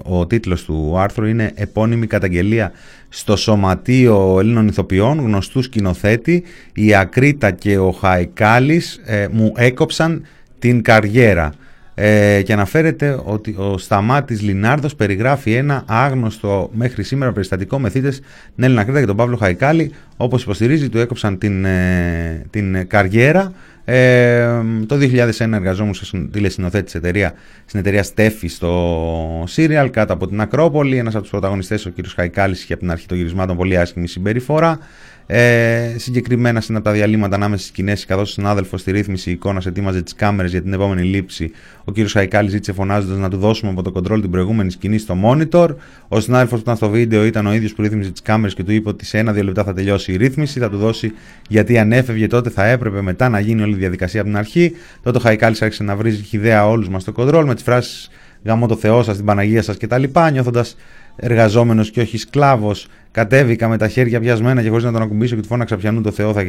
[0.03, 2.73] ο τίτλος του άρθρου είναι «Επώνυμη καταγγελία
[3.09, 6.43] στο Σωματείο Ελλήνων Ηθοποιών, γνωστού σκηνοθέτη,
[6.75, 10.27] η Ακρίτα και ο Χαϊκάλης ε, μου έκοψαν
[10.59, 11.53] την καριέρα».
[12.05, 18.21] Ε, και αναφέρεται ότι ο Σταμάτης Λινάρδος περιγράφει ένα άγνωστο μέχρι σήμερα περιστατικό με θύτες
[18.55, 23.53] την Έλληνα Κρήτα και τον Παύλο Χαϊκάλη όπως υποστηρίζει του έκοψαν την, ε, την καριέρα
[23.85, 24.47] ε,
[24.87, 27.35] το 2001 εργαζόμουν σε τηλεσυνοθέτη εταιρεία,
[27.65, 30.97] στην εταιρεία Στέφη στο Σύριαλ κάτω από την Ακρόπολη.
[30.97, 32.07] Ένας από τους πρωταγωνιστές, ο κ.
[32.15, 34.79] Χαϊκάλης, είχε από την αρχή των γυρισμάτων πολύ άσχημη συμπεριφορά.
[35.27, 39.67] Ε, συγκεκριμένα στην από τα διαλύματα ανάμεσα στις σκηνές, καθώς ο συνάδελφος στη ρύθμιση εικόνας
[39.67, 41.51] ετοίμαζε τις κάμερες για την επόμενη λήψη,
[41.85, 41.97] ο κ.
[42.09, 45.69] Χαϊκάλης ζήτησε φωνάζοντας να του δώσουμε από το κοντρόλ την προηγούμενη σκηνή στο monitor.
[46.09, 48.73] Ο συνάδελφος που ήταν στο βίντεο ήταν ο ίδιος που ρύθμιζε τις κάμερες και του
[48.73, 51.13] είπε ότι σε ένα-δύο λεπτά θα τελειώσει η ρύθμιση, θα του δώσει
[51.49, 54.73] γιατί αν έφευγε τότε θα έπρεπε μετά να γίνει όλη η διαδικασία από την αρχή.
[55.03, 58.11] Τότε ο Χαϊκάλης άρχισε να βρίζει χιδέα όλους μας στο κοντρόλ με τις φράσεις
[58.45, 60.03] Γαμώ το Θεό σας, την Παναγία σας κτλ.
[60.33, 60.77] Νιώθοντας
[61.17, 65.41] εργαζόμενος και όχι σκλάβος, κατέβηκα με τα χέρια πιασμένα και χωρίς να τον ακουμπήσω και
[65.41, 66.45] του φώναξα πιανού το Θεό θα,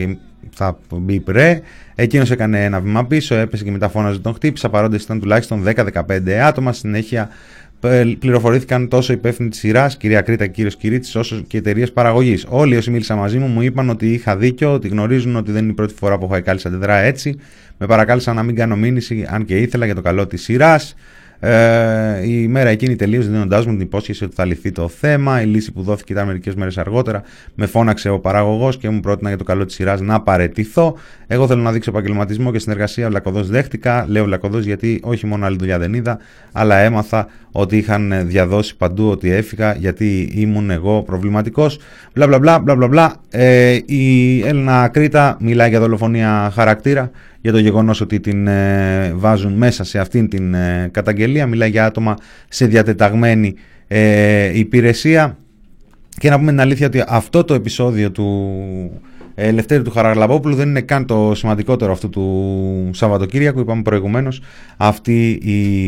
[0.51, 1.61] θα μπει πρέ.
[1.95, 4.69] Εκείνος έκανε ένα βήμα πίσω, έπεσε και μετά φώναζε τον χτύπησα.
[4.69, 6.73] Παρόντες ήταν τουλάχιστον 10-15 άτομα.
[6.73, 7.29] Συνέχεια
[8.19, 12.45] πληροφορήθηκαν τόσο οι υπεύθυνοι της σειράς, κυρία Κρήτα και κύριος Κυρίτης, όσο και εταιρείες παραγωγής.
[12.49, 15.71] Όλοι όσοι μίλησαν μαζί μου μου είπαν ότι είχα δίκιο, ότι γνωρίζουν ότι δεν είναι
[15.71, 17.39] η πρώτη φορά που ο Χαϊκάλη αντιδρά έτσι.
[17.77, 20.95] Με παρακάλεσαν να μην κάνω μήνυση, αν και ήθελα για το καλό της σειράς.
[21.45, 25.41] Ε, η μέρα εκείνη τελείωσε δίνοντάς μου την υπόσχεση ότι θα λυθεί το θέμα.
[25.41, 27.23] Η λύση που δόθηκε ήταν μερικές μέρες αργότερα.
[27.55, 30.97] Με φώναξε ο παραγωγός και μου πρότεινα για το καλό της σειράς να παρετηθώ.
[31.27, 33.09] Εγώ θέλω να δείξω επαγγελματισμό και συνεργασία.
[33.09, 34.05] Βλακοδός δέχτηκα.
[34.07, 36.17] Λέω βλακοδός γιατί όχι μόνο άλλη δουλειά δεν είδα,
[36.51, 41.79] αλλά έμαθα ότι είχαν διαδώσει παντού ότι έφυγα γιατί ήμουν εγώ προβληματικός.
[42.13, 43.15] Μπλα μπλα μπλα μπλα μπλα.
[43.29, 47.11] Ε, η Έλληνα Κρήτα μιλάει για δολοφονία χαρακτήρα
[47.43, 51.47] για το γεγονός ότι την ε, βάζουν μέσα σε αυτήν την ε, καταγγελία.
[51.47, 52.15] Μιλάει για άτομα
[52.49, 53.55] σε διατεταγμένη
[53.87, 55.37] ε, υπηρεσία.
[56.09, 58.51] Και να πούμε την αλήθεια ότι αυτό το επεισόδιο του
[59.35, 63.59] Ελευθέρου του Χαραγλαβόπουλου δεν είναι καν το σημαντικότερο αυτού του Σαββατοκύριακου.
[63.59, 64.41] Είπαμε προηγουμένως
[64.77, 65.87] αυτή η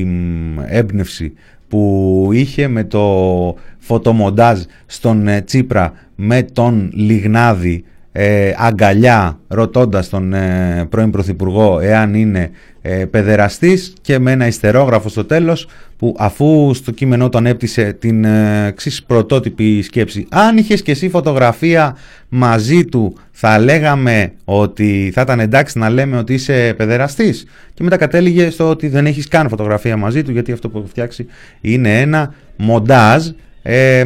[0.66, 1.34] έμπνευση
[1.68, 7.84] που είχε με το φωτομοντάζ στον Τσίπρα με τον Λιγνάδη
[8.18, 12.52] ε, αγκαλιά ρωτώντας τον ε, πρώην Πρωθυπουργό εάν είναι
[12.82, 18.24] ε, παιδεραστής και με ένα ιστερόγραφο στο τέλος που αφού στο κείμενό τον έπτυσε την
[18.24, 18.74] ε,
[19.08, 20.28] πρωτότυπη σκέψη.
[20.30, 21.98] Αν είχες και εσύ φωτογραφία
[22.30, 27.98] μαζί του θα λέγαμε ότι θα ήταν εντάξει να λέμε ότι είσαι παιδεραστής και μετά
[27.98, 31.26] κατέληγε στο ότι δεν έχεις καν φωτογραφία μαζί του γιατί αυτό που έχει φτιάξει
[31.62, 33.28] είναι ένα μοντάζ
[33.62, 34.04] ε,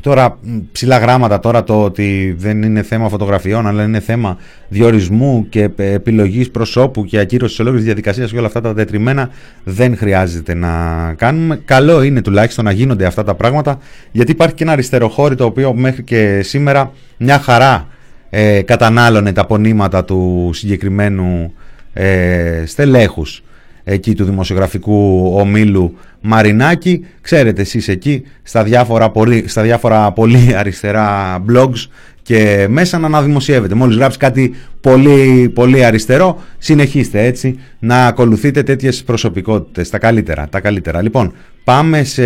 [0.00, 0.38] Τώρα
[0.72, 4.36] ψηλά γράμματα τώρα το ότι δεν είναι θέμα φωτογραφιών αλλά είναι θέμα
[4.68, 9.30] διορισμού και επιλογής προσώπου και ακύρωσης ολόκληρης διαδικασίας και όλα αυτά τα τετριμένα
[9.64, 11.60] δεν χρειάζεται να κάνουμε.
[11.64, 13.78] Καλό είναι τουλάχιστον να γίνονται αυτά τα πράγματα
[14.12, 17.88] γιατί υπάρχει και ένα αριστεροχώρι το οποίο μέχρι και σήμερα μια χαρά
[18.30, 21.54] ε, κατανάλωνε τα πονήματα του συγκεκριμένου
[21.92, 23.42] ε, στελέχους
[23.84, 27.04] εκεί του δημοσιογραφικού ομίλου Μαρινάκη.
[27.20, 31.86] Ξέρετε εσείς εκεί στα διάφορα, πολύ, στα διάφορα πολύ αριστερά blogs
[32.22, 33.74] και μέσα να αναδημοσιεύετε.
[33.74, 40.60] Μόλις γράψει κάτι πολύ, πολύ αριστερό, συνεχίστε έτσι να ακολουθείτε τέτοιες προσωπικότητες, τα καλύτερα, τα
[40.60, 41.02] καλύτερα.
[41.02, 41.32] Λοιπόν,
[41.64, 42.24] πάμε σε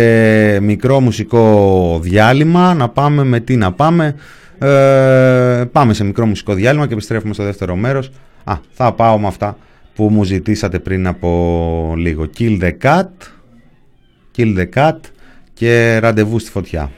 [0.59, 4.15] μικρό μουσικό διάλειμμα, να πάμε με τι να πάμε.
[4.59, 8.11] Ε, πάμε σε μικρό μουσικό διάλειμμα και επιστρέφουμε στο δεύτερο μέρος.
[8.43, 9.57] Α, θα πάω με αυτά
[9.97, 12.29] που μου ζητήσατε πριν από λίγο.
[12.37, 13.07] Kill the cat,
[14.37, 14.97] kill the cat
[15.53, 16.91] και ραντεβού στη φωτιά.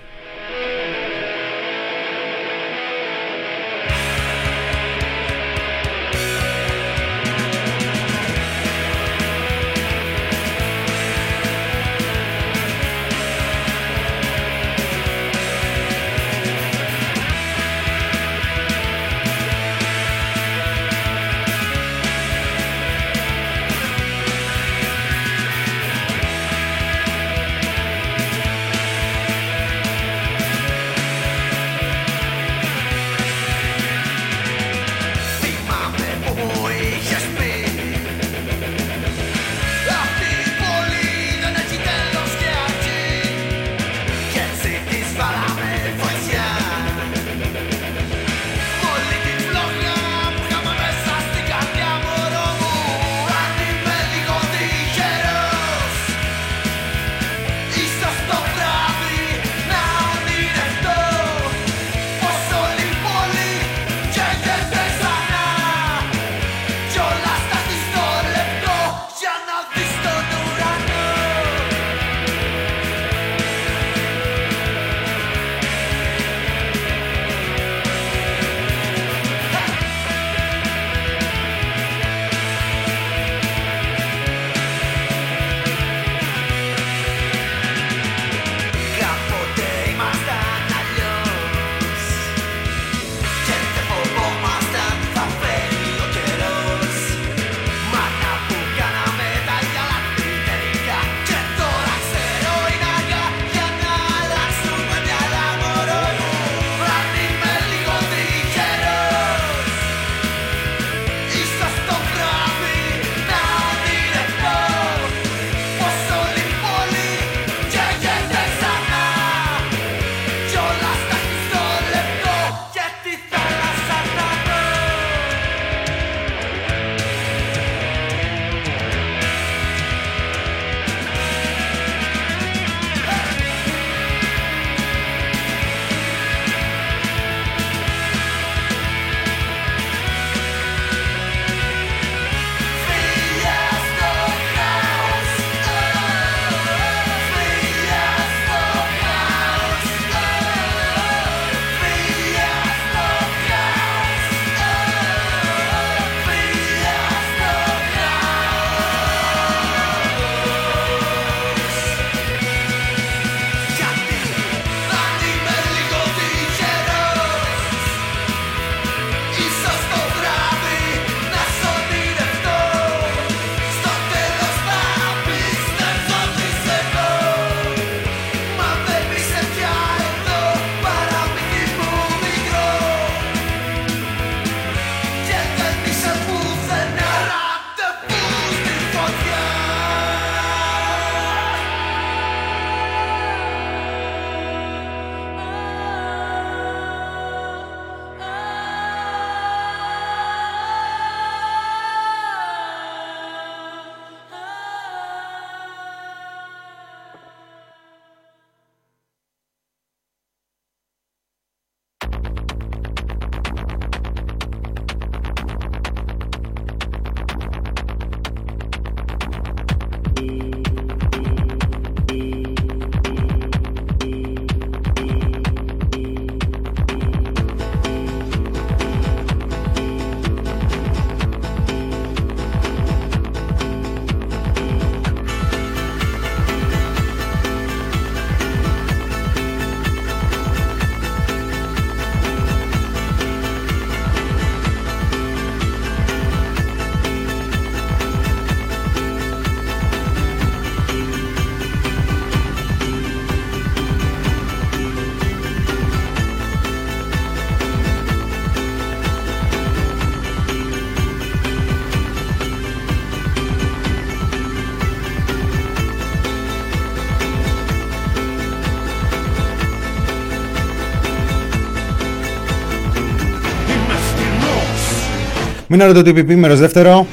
[275.71, 277.07] Μην ρωτώ το επιπίμερο δεύτερο.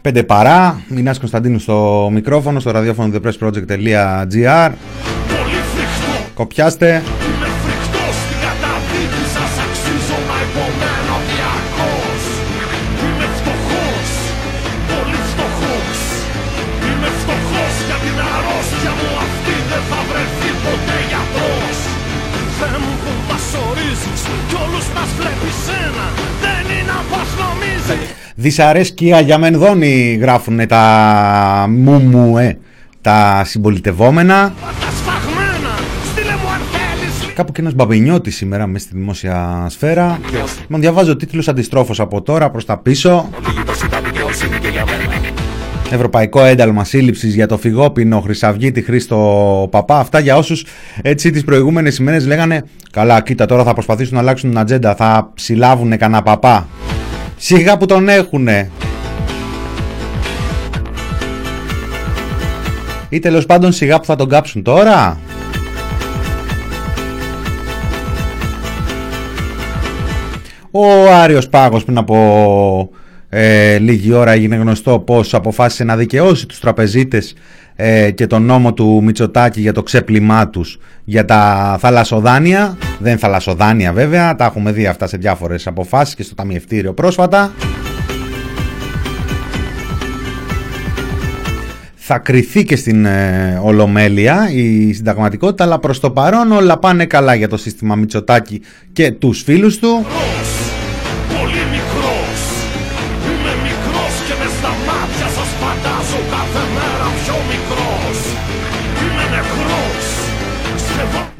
[0.00, 0.82] Πέντε παρά.
[0.88, 4.70] Μινάς Κωνσταντίνου στο μικρόφωνο, στο ραδιόφωνο thepressproject.gr.
[6.34, 7.02] Κοπιάστε.
[28.40, 32.58] Δυσαρέσκεια για μενδόνι γράφουν τα μου ε,
[33.00, 34.52] τα συμπολιτευόμενα.
[37.34, 40.18] Κάπου και ένας μπαμπινιώτης σήμερα μέσα στη δημόσια σφαίρα.
[40.68, 43.28] Μον διαβάζω τίτλους αντιστρόφως από τώρα προς τα πίσω.
[45.90, 49.98] Ευρωπαϊκό ένταλμα σύλληψης για το φυγόπινο Χρυσαυγίτη Χρήστο Παπά.
[49.98, 50.64] Αυτά για όσους
[51.02, 55.30] έτσι τις προηγούμενες ημέρες λέγανε Καλά κοίτα τώρα θα προσπαθήσουν να αλλάξουν την ατζέντα, θα
[55.34, 56.66] ψηλάβουνε κανένα παπά.
[57.38, 58.70] Σιγά που τον έχουνε.
[63.08, 65.20] Ή τέλος πάντων σιγά που θα τον κάψουν τώρα.
[70.70, 72.90] Ο Άριος Πάγος πριν από
[73.28, 77.34] ε, λίγη ώρα έγινε γνωστό πως αποφάσισε να δικαιώσει τους τραπεζίτες
[77.80, 82.76] ε, και τον νόμο του Μητσοτάκη για το ξέπλυμά τους για τα θαλασσοδάνεια.
[82.98, 87.52] Δεν θαλασσοδάνεια βέβαια, τα έχουμε δει αυτά σε διάφορες αποφάσεις και στο ταμιευτήριο πρόσφατα.
[91.94, 97.34] Θα κριθεί και στην ε, Ολομέλεια η συνταγματικότητα, αλλά προς το παρόν όλα πάνε καλά
[97.34, 98.62] για το σύστημα Μητσοτάκη
[98.92, 100.04] και τους φίλους του.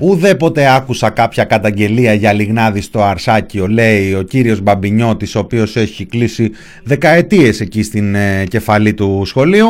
[0.00, 6.04] Ουδέποτε άκουσα κάποια καταγγελία για λιγνάδι στο Αρσάκιο, λέει ο κύριος Μπαμπινιώτης, ο οποίος έχει
[6.04, 6.50] κλείσει
[6.82, 9.66] δεκαετίες εκεί στην ε, κεφαλή του σχολείου.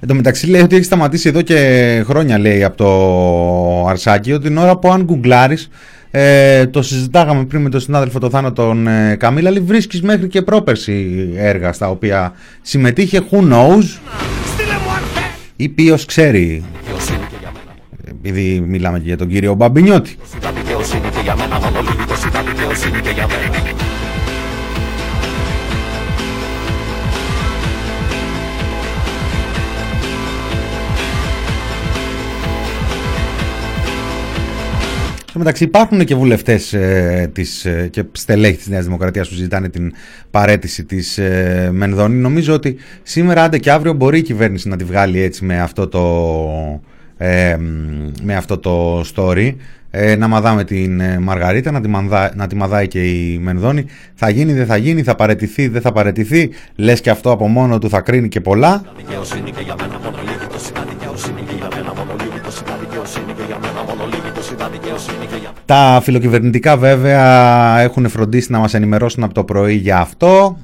[0.00, 4.56] Εν τω μεταξύ λέει ότι έχει σταματήσει εδώ και χρόνια λέει από το Αρσάκιο την
[4.56, 5.68] ώρα που αν γκουγκλάρεις
[6.10, 9.50] ε, το συζητάγαμε πριν με τον συνάδελφο το Θάνο τον ε, Καμίλα.
[9.50, 12.32] Λέει, βρίσκεις μέχρι και πρόπερση έργα στα οποία
[12.62, 13.20] συμμετείχε.
[13.30, 13.98] Who knows?
[15.56, 16.64] Ή ποιος ξέρει;
[18.08, 20.16] Επειδή μιλάμε και για τον κύριο Μπαμπινιώτη.
[35.30, 37.32] Στο μεταξύ υπάρχουν και βουλευτές ε,
[37.64, 39.92] ε, και στελέχη της Νέας Δημοκρατίας που ζητάνε την
[40.30, 42.14] παρέτηση της ε, Μενδώνη.
[42.14, 45.88] Νομίζω ότι σήμερα, άντε και αύριο, μπορεί η κυβέρνηση να τη βγάλει έτσι με αυτό
[45.88, 46.82] το,
[47.16, 47.56] ε,
[48.22, 49.54] με αυτό το story.
[49.90, 53.84] Ε, να μαδάμε την ε, Μαργαρίτα, να τη, μανδά, να τη μαδάει και η Μενδώνη.
[54.14, 56.50] Θα γίνει, δεν θα γίνει, θα παρετηθεί, δεν θα παρετηθεί.
[56.74, 58.82] Λες και αυτό από μόνο του θα κρίνει και πολλά.
[65.70, 70.58] Τα φιλοκυβερνητικά βέβαια έχουν φροντίσει να μας ενημερώσουν από το πρωί για αυτό.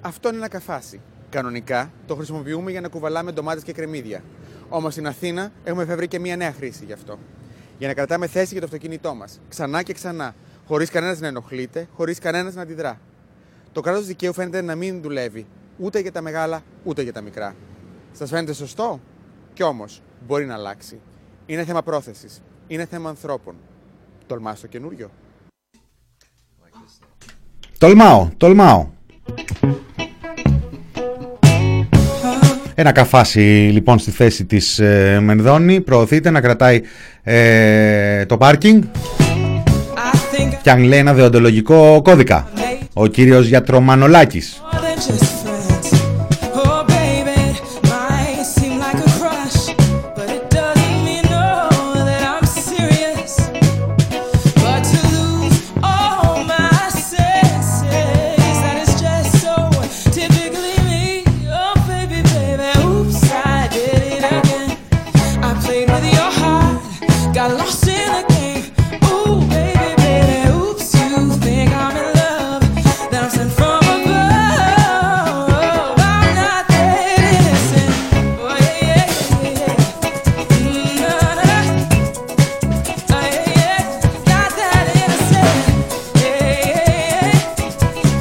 [0.00, 1.00] Αυτό είναι ένα καφάσι.
[1.30, 4.22] Κανονικά το χρησιμοποιούμε για να κουβαλάμε ντομάτες και κρεμμύδια.
[4.68, 7.18] Όμως στην Αθήνα έχουμε φεύρει και μια νέα χρήση γι' αυτό.
[7.78, 9.40] Για να κρατάμε θέση για το αυτοκίνητό μας.
[9.48, 10.34] Ξανά και ξανά.
[10.66, 13.00] Χωρίς κανένας να ενοχλείται, χωρίς κανένας να αντιδρά.
[13.72, 15.46] Το κράτος δικαίου φαίνεται να μην δουλεύει
[15.78, 17.54] ούτε για τα μεγάλα ούτε για τα μικρά.
[18.12, 19.00] Σας φαίνεται σωστό;
[19.52, 21.00] Κι όμως μπορεί να αλλάξει.
[21.46, 22.42] Είναι θέμα πρόθεσης.
[22.66, 23.54] Είναι θέμα ανθρώπων.
[24.26, 25.10] Τολμάς το καινούριο.
[27.78, 28.86] Τολμάω, τολμάω.
[32.74, 36.80] Ένα καφάσι λοιπόν στη θέση της ε, Μενδώνη προωθείται να κρατάει
[37.22, 38.82] ε, το πάρκινγκ
[40.62, 42.48] και αν λέει ένα δεοντολογικό κώδικα.
[42.92, 44.62] Ο κύριος Γιατρομανολάκης.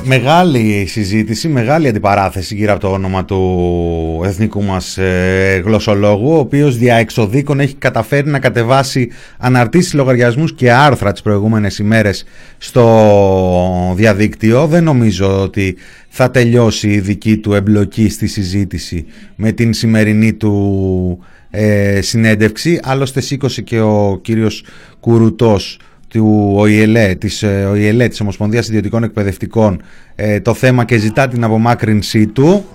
[0.09, 6.77] Μεγάλη συζήτηση, μεγάλη αντιπαράθεση γύρω από το όνομα του εθνικού μας ε, γλωσσολόγου, ο οποίος
[6.77, 12.25] δια εξοδίκων έχει καταφέρει να κατεβάσει αναρτήσεις λογαριασμούς και άρθρα τις προηγούμενες ημέρες
[12.57, 14.67] στο διαδίκτυο.
[14.67, 15.75] Δεν νομίζω ότι
[16.09, 19.05] θα τελειώσει η δική του εμπλοκή στη συζήτηση
[19.35, 22.79] με την σημερινή του ε, συνέντευξη.
[22.83, 24.63] Άλλωστε σήκωσε και ο κύριος
[24.99, 25.79] Κουρουτός
[26.17, 29.81] του ΟΗΕΛΕ, της, ε, ΟΗΕΛΕ, της Ομοσπονδίας Ιδιωτικών Εκπαιδευτικών
[30.15, 32.65] ε, το θέμα και ζητά την απομάκρυνσή του.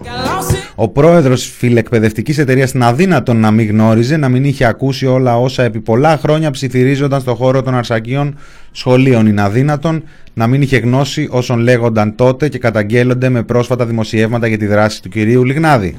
[0.74, 5.62] Ο πρόεδρος φιλεκπαιδευτικής εταιρείας είναι αδύνατον να μην γνώριζε, να μην είχε ακούσει όλα όσα
[5.62, 8.38] επί πολλά χρόνια ψιθυρίζονταν στο χώρο των αρσακίων
[8.70, 9.26] σχολείων.
[9.26, 10.03] Είναι αδύνατον
[10.34, 15.03] να μην είχε γνώση όσων λέγονταν τότε και καταγγέλλονται με πρόσφατα δημοσιεύματα για τη δράση
[15.03, 15.97] του κυρίου Λιγνάδη.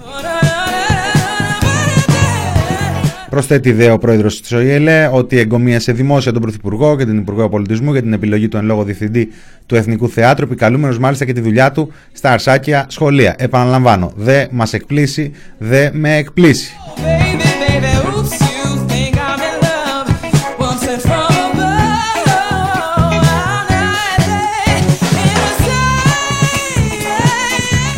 [3.33, 7.91] Προσθέτει δε ο πρόεδρος της ΟΗΕΛΕ ότι εγκομίασε δημόσια τον Πρωθυπουργό και την Υπουργό Πολιτισμού
[7.91, 9.29] για την επιλογή του εν λόγω διευθυντή
[9.65, 13.35] του Εθνικού Θεάτρου, επικαλούμενος μάλιστα και τη δουλειά του στα αρσάκια σχολεία.
[13.37, 16.73] Επαναλαμβάνω, δε μας εκπλήσει, δε με εκπλήσει.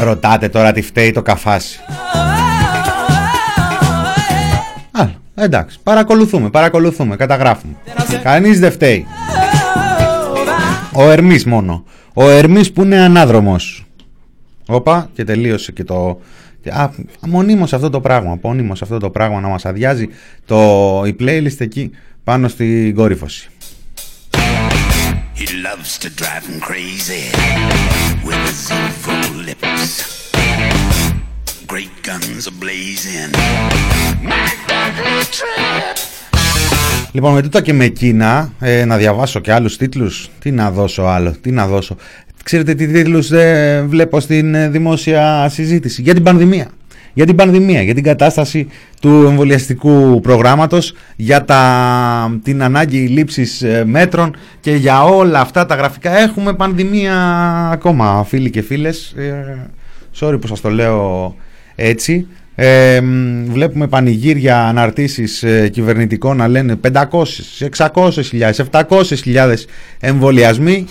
[0.03, 1.79] Ρωτάτε τώρα τι φταίει το καφάσι.
[5.35, 7.73] Εντάξει, παρακολουθούμε, παρακολουθούμε, καταγράφουμε.
[8.23, 9.05] Κανείς δεν φταίει.
[10.93, 11.83] Ο Ερμής μόνο.
[12.13, 13.85] Ο Ερμής που είναι ανάδρομος.
[14.67, 16.21] Όπα και τελείωσε και το...
[16.69, 20.09] Α, μονίμως αυτό το πράγμα, μονίμως αυτό το πράγμα να μας αδειάζει
[20.45, 21.91] το, η playlist εκεί
[22.23, 23.49] πάνω στην κόρυφωση.
[25.37, 27.25] He loves to drive him crazy
[28.27, 30.31] with his evil lips.
[31.67, 33.31] Great guns are blazing.
[37.11, 40.29] Λοιπόν, με τούτα και με εκείνα, ε, να διαβάσω και άλλους τίτλους.
[40.39, 41.95] Τι να δώσω άλλο, τι να δώσω.
[42.43, 46.01] Ξέρετε τι τίτλους ε, βλέπω στην ε, δημόσια συζήτηση.
[46.01, 46.67] Για την πανδημία.
[47.13, 48.67] Για την πανδημία, για την κατάσταση
[49.01, 55.75] του εμβολιαστικού προγράμματος, για τα, την ανάγκη λήψης ε, μέτρων και για όλα αυτά τα
[55.75, 56.17] γραφικά.
[56.17, 57.15] Έχουμε πανδημία
[57.71, 59.13] ακόμα, φίλοι και φίλες.
[59.17, 59.69] Ε,
[60.19, 61.35] sorry που σας το λέω
[61.75, 62.27] έτσι.
[62.57, 63.01] Ε,
[63.47, 67.01] βλέπουμε πανηγύρια αναρτήσεις ε, κυβερνητικών να λένε 500,
[67.77, 69.67] 600 χιλιάδες, 700 χιλιάδες
[69.99, 70.85] εμβολιασμοί.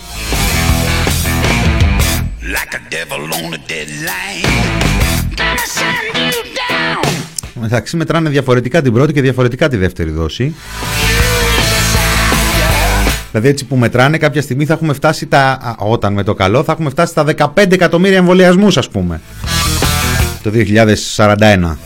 [7.61, 10.55] Μεταξύ μετράνε διαφορετικά την πρώτη και διαφορετικά τη δεύτερη δόση.
[13.31, 16.71] Δηλαδή έτσι που μετράνε κάποια στιγμή θα έχουμε φτάσει τα, όταν με το καλό θα
[16.71, 19.21] έχουμε φτάσει στα 15 εκατομμύρια εμβολιασμούς ας πούμε
[20.45, 21.77] το 2041.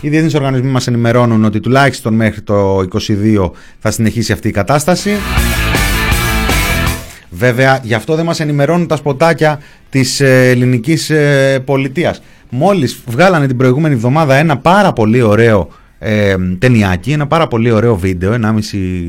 [0.00, 5.10] Οι διεθνείς οργανισμοί μας ενημερώνουν ότι τουλάχιστον μέχρι το 2022 θα συνεχίσει αυτή η κατάσταση.
[7.30, 9.60] Βέβαια, γι' αυτό δεν μας ενημερώνουν τα σποτάκια
[9.90, 12.22] της ε, ελληνικής ε, πολιτείας.
[12.50, 17.96] Μόλις βγάλανε την προηγούμενη εβδομάδα ένα πάρα πολύ ωραίο ε, ταινιάκι, ένα πάρα πολύ ωραίο
[17.96, 18.56] βίντεο, 1,5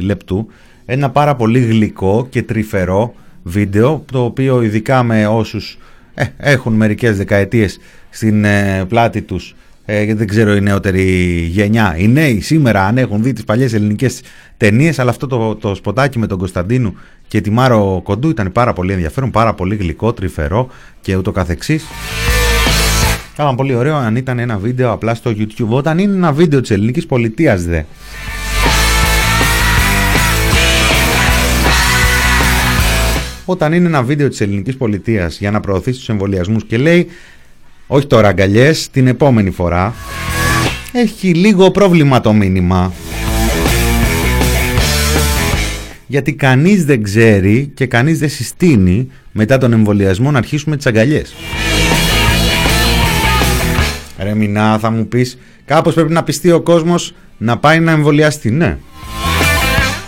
[0.01, 0.47] λεπτού,
[0.85, 5.77] ένα πάρα πολύ γλυκό και τρυφερό βίντεο, το οποίο ειδικά με όσους
[6.13, 9.55] ε, έχουν μερικές δεκαετίες στην ε, πλάτη τους
[9.85, 11.01] ε, δεν ξέρω η νεότερη
[11.51, 11.95] γενιά.
[11.97, 14.21] Οι νέοι σήμερα αν έχουν δει τις παλιές ελληνικές
[14.57, 16.95] ταινίες αλλά αυτό το, το σποτάκι με τον Κωνσταντίνου
[17.27, 20.69] και τη Μάρο Κοντού ήταν πάρα πολύ ενδιαφέρον, πάρα πολύ γλυκό, τρυφερό
[21.01, 21.85] και ούτω καθεξής.
[23.33, 25.67] Ήταν πολύ ωραίο αν ήταν ένα βίντεο απλά στο YouTube.
[25.69, 27.81] Όταν είναι ένα βίντεο της ελληνικής πολιτείας δε.
[33.45, 37.07] Όταν είναι ένα βίντεο της ελληνικής πολιτείας για να προωθήσει τους εμβολιασμούς και λέει
[37.87, 39.93] όχι τώρα αγκαλιές, την επόμενη φορά
[40.91, 42.93] έχει λίγο πρόβλημα το μήνυμα
[46.07, 51.33] γιατί κανείς δεν ξέρει και κανείς δεν συστήνει μετά τον εμβολιασμό να αρχίσουμε τις αγκαλιές.
[54.19, 58.51] Ρε Μινά θα μου πεις κάπως πρέπει να πιστεί ο κόσμος να πάει να εμβολιαστεί.
[58.51, 58.77] Ναι,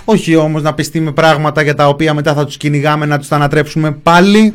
[0.05, 3.27] όχι όμως να πιστεί με πράγματα για τα οποία μετά θα τους κυνηγάμε να τους
[3.27, 4.53] τα ανατρέψουμε πάλι.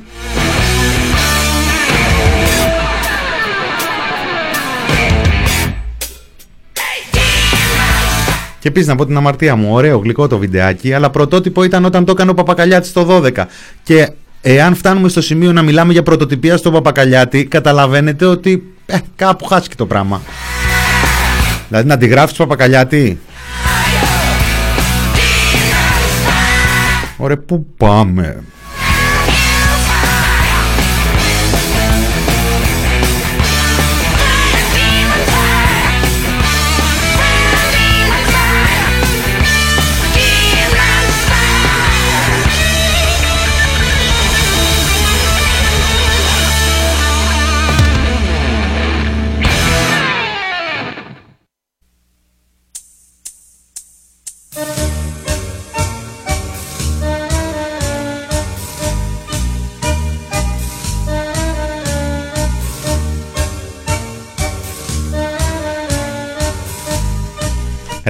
[8.59, 12.05] Και επίσης να πω την αμαρτία μου, ωραίο γλυκό το βιντεάκι, αλλά πρωτότυπο ήταν όταν
[12.05, 13.31] το έκανε ο Παπακαλιάτης το 12.
[13.83, 19.45] Και εάν φτάνουμε στο σημείο να μιλάμε για πρωτοτυπία στο Παπακαλιάτη, καταλαβαίνετε ότι ε, κάπου
[19.45, 20.21] χάθηκε το πράγμα.
[21.69, 23.19] Δηλαδή να αντιγράφεις Παπακαλιάτη;
[27.23, 28.43] Ωραία, πού πάμε;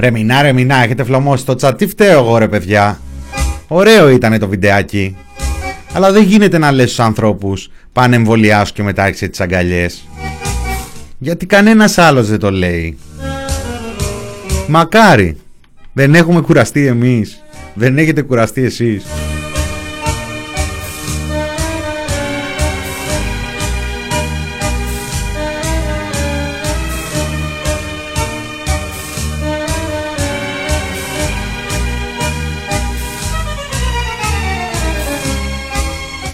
[0.01, 1.73] Ρε μηνά, ρε μηνά, έχετε φλωμώσει το chat.
[1.77, 2.99] Τι φταίω εγώ ρε παιδιά.
[3.67, 5.15] Ωραίο ήταν το βιντεάκι.
[5.93, 10.07] Αλλά δεν γίνεται να λες στους ανθρώπους πάνε εμβολιάσου και μετά έξε τις αγκαλιές.
[11.17, 12.97] Γιατί κανένας άλλος δεν το λέει.
[14.67, 15.37] Μακάρι.
[15.93, 17.43] Δεν έχουμε κουραστεί εμείς.
[17.73, 19.03] Δεν έχετε κουραστεί εσείς.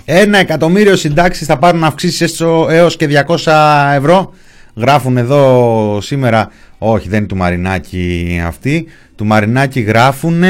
[0.10, 4.34] Ένα εκατομμύριο συντάξεις θα πάρουν αυξήσεις έως και 200 ευρώ.
[4.76, 8.86] Γράφουν εδώ σήμερα, όχι δεν είναι του Μαρινάκη αυτή,
[9.16, 10.44] του Μαρινάκη γράφουν,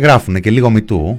[0.00, 1.18] γράφουν και λίγο μητού.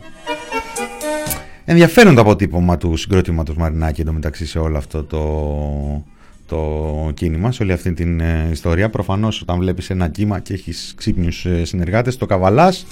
[1.65, 6.03] Ενδιαφέρον το αποτύπωμα του συγκρότηματο Μαρινάκη εντωμεταξύ σε όλο αυτό το,
[6.47, 8.89] το κίνημα, σε όλη αυτή την ε, ιστορία.
[8.89, 12.85] Προφανώς όταν βλέπεις ένα κύμα και έχεις ξύπνιους ε, συνεργάτες, το καβαλάς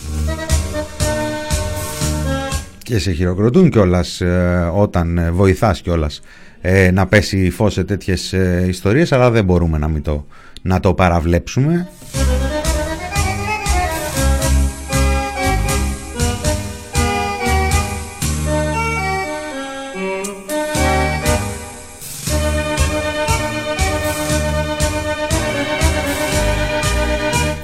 [2.94, 6.22] και σε χειροκροτούν κιόλας ε, όταν ε, βοηθάς κιόλας
[6.62, 10.26] ε, να πέσει φως σε τέτοιες ε, ιστορίες αλλά δεν μπορούμε να, μην το,
[10.62, 11.88] να το παραβλέψουμε.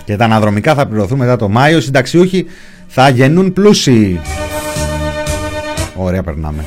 [0.05, 1.77] Και τα αναδρομικά θα πληρωθούν μετά το Μάιο.
[1.77, 2.45] Οι συνταξιούχοι
[2.87, 4.19] θα γεννούν πλούσιοι
[6.01, 6.65] Ωραία περνάμε.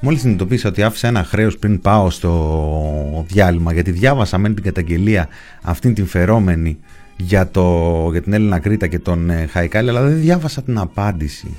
[0.00, 5.28] Μόλις συνειδητοποίησα ότι άφησα ένα χρέος πριν πάω στο διάλειμμα, γιατί διάβασα με την καταγγελία
[5.62, 6.78] αυτήν την φερόμενη
[7.24, 11.56] για, το, για την Έλληνα Κρήτα και τον ε, Χαϊκάλη αλλά δεν διάβασα την απάντηση.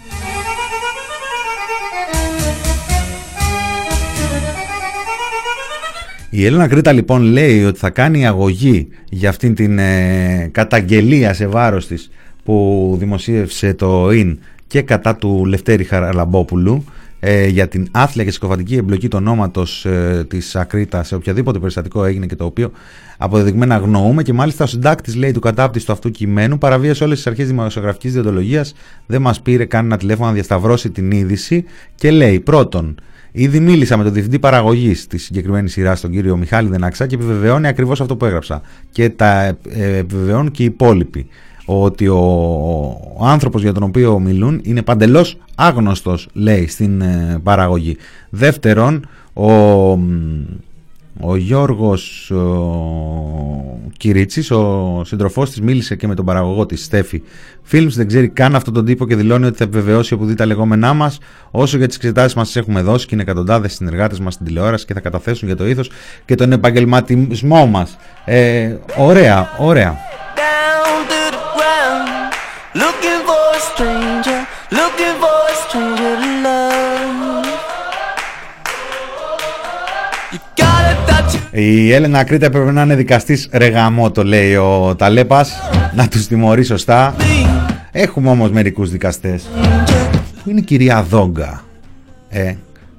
[6.29, 11.47] Η Έλληνα Κρήτα λοιπόν λέει ότι θα κάνει αγωγή για αυτήν την ε, καταγγελία σε
[11.47, 12.11] βάρος της
[12.43, 16.83] που δημοσίευσε το ΙΝ και κατά του Λευτέρη Χαραλαμπόπουλου
[17.25, 22.05] ε, για την άθλια και συκοφαντική εμπλοκή του ονόματος ε, της Ακρίτα σε οποιαδήποτε περιστατικό
[22.05, 22.71] έγινε και το οποίο
[23.17, 24.23] αποδεδειγμένα αγνοούμε.
[24.23, 28.73] Και μάλιστα ο συντάκτης λέει του κατάπτυστου αυτού κειμένου παραβίασε όλες τις αρχές δημοσιογραφικής διοντολογίας,
[29.05, 31.63] δεν μας πήρε καν ένα τηλέφωνο να διασταυρώσει την είδηση
[31.95, 32.95] και λέει πρώτον.
[33.31, 37.67] Ήδη μίλησα με τον διευθυντή παραγωγής της συγκεκριμένης σειράς, τον κύριο Μιχάλη Δενάξα, και επιβεβαιώνει
[37.67, 38.61] ακριβώς αυτό που έγραψα.
[38.91, 41.27] Και τα ε, επιβεβαιώνουν και οι υπόλοιποι
[41.65, 42.19] ότι ο,
[43.17, 47.97] ο άνθρωπος για τον οποίο μιλούν είναι παντελώς άγνωστος λέει στην ε, παραγωγή.
[48.29, 49.51] Δεύτερον, ο,
[51.19, 57.21] ο Γιώργος ο Κυρίτσης, ο συντροφός της μίλησε και με τον παραγωγό της Στέφη
[57.71, 60.45] Films, δεν ξέρει καν αυτόν τον τύπο και δηλώνει ότι θα επιβεβαιώσει όπου δει τα
[60.45, 61.17] λεγόμενά μας
[61.51, 64.85] όσο για τις εξετάσεις μας τις έχουμε δώσει και είναι εκατοντάδες συνεργάτες μας στην τηλεόραση
[64.85, 65.89] και θα καταθέσουν για το ήθος
[66.25, 67.97] και τον επαγγελματισμό μας.
[68.25, 69.97] Ε, ωραία, ωραία.
[72.75, 76.93] Looking for a stranger, looking for a stranger to love.
[81.51, 85.53] Η Έλενα Κρήτα έπρεπε να είναι δικαστής ρεγαμό το λέει ο Ταλέπας.
[85.95, 87.15] Να τους τιμωρεί σωστά.
[87.91, 89.49] Έχουμε όμως μερικούς δικαστές.
[90.45, 91.63] Είναι η κυρία Δόγκα.
[92.29, 92.53] Ε,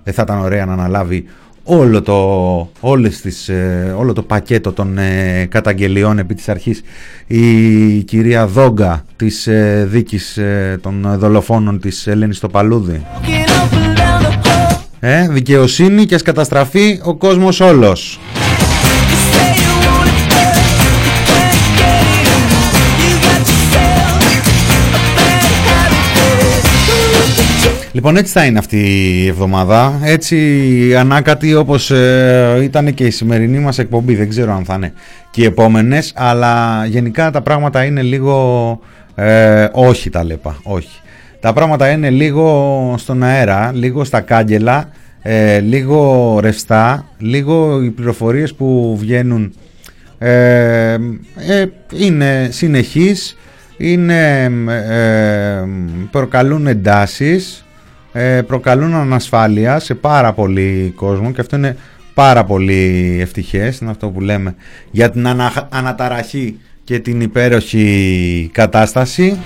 [0.05, 1.29] δεν θα ήταν ωραία να αναλάβει
[1.65, 6.83] όλο το, όλες τις, ε, όλο το πακέτο των ε, καταγγελιών επί της αρχής
[7.27, 10.39] η κυρία Δόγκα της ε, δίκης
[10.81, 13.03] των δολοφόνων της Ελένης στο Παλούδι.
[15.01, 18.21] Ε, δικαιοσύνη και ας καταστραφεί ο κόσμος όλος.
[27.95, 28.77] Λοιπόν έτσι θα είναι αυτή
[29.23, 30.01] η εβδομάδα.
[30.03, 34.15] Έτσι ανάκατη όπως ε, ήταν και η σημερινή μας εκπομπή.
[34.15, 34.93] Δεν ξέρω αν θα είναι
[35.31, 38.79] και οι επόμενες Αλλά γενικά τα πράγματα είναι λίγο
[39.15, 41.01] ε, Όχι τα λέπα όχι.
[41.41, 44.89] Τα πράγματα είναι λίγο στον αέρα Λίγο στα κάγκελα
[45.23, 49.55] ε, Λίγο ρευστά Λίγο οι πληροφορίες που βγαίνουν
[50.19, 50.97] ε,
[51.93, 53.37] Είναι συνεχείς
[53.77, 54.51] είναι,
[56.11, 57.59] προκαλούν εντάσεις.
[57.59, 57.74] ε,
[58.47, 61.77] προκαλούν ανασφάλεια σε πάρα πολύ κόσμο και αυτό είναι
[62.15, 64.55] πάρα πολύ ευτυχές, είναι αυτό που λέμε
[64.91, 65.27] για την
[65.69, 69.39] αναταραχή και την υπέροχη κατάσταση.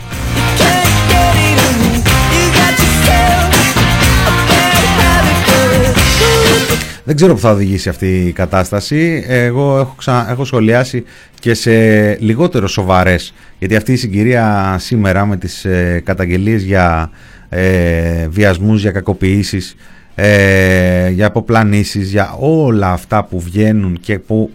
[7.05, 9.25] Δεν ξέρω που θα οδηγήσει αυτή η κατάσταση.
[9.27, 10.31] Εγώ έχω, ξα...
[10.31, 11.05] έχω σχολιάσει
[11.41, 11.73] και σε
[12.19, 17.11] λιγότερο σοβαρές, γιατί αυτή η συγκυρία σήμερα με τις ε, καταγγελίες για
[17.49, 19.75] ε, βιασμούς, για κακοποιήσεις,
[20.15, 24.51] ε, για αποπλανήσεις, για όλα αυτά που βγαίνουν και που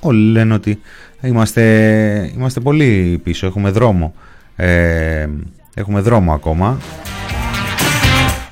[0.00, 0.80] όλοι λένε ότι
[1.20, 1.62] είμαστε,
[2.34, 4.14] είμαστε πολύ πίσω, έχουμε δρόμο.
[4.56, 5.28] Ε,
[5.74, 6.78] έχουμε δρόμο ακόμα.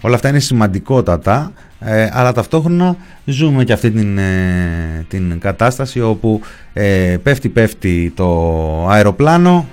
[0.01, 6.41] Όλα αυτά είναι σημαντικότατα, ε, αλλά ταυτόχρονα ζούμε και αυτή την, ε, την κατάσταση όπου
[6.73, 9.67] ε, πέφτει πέφτει το αεροπλάνο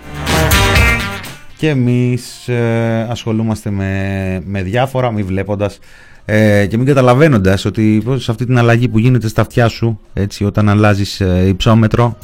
[1.63, 5.79] και εμείς ε, ασχολούμαστε με, με διάφορα μη βλέποντας
[6.25, 10.45] ε, και μην καταλαβαίνοντας ότι σε αυτή την αλλαγή που γίνεται στα αυτιά σου έτσι
[10.45, 12.17] όταν αλλάζεις ε, υψόμετρο.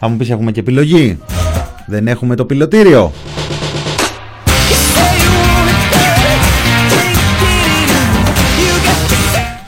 [0.00, 1.18] Θα μου πεις έχουμε και επιλογή.
[1.86, 3.12] Δεν έχουμε το πιλωτήριο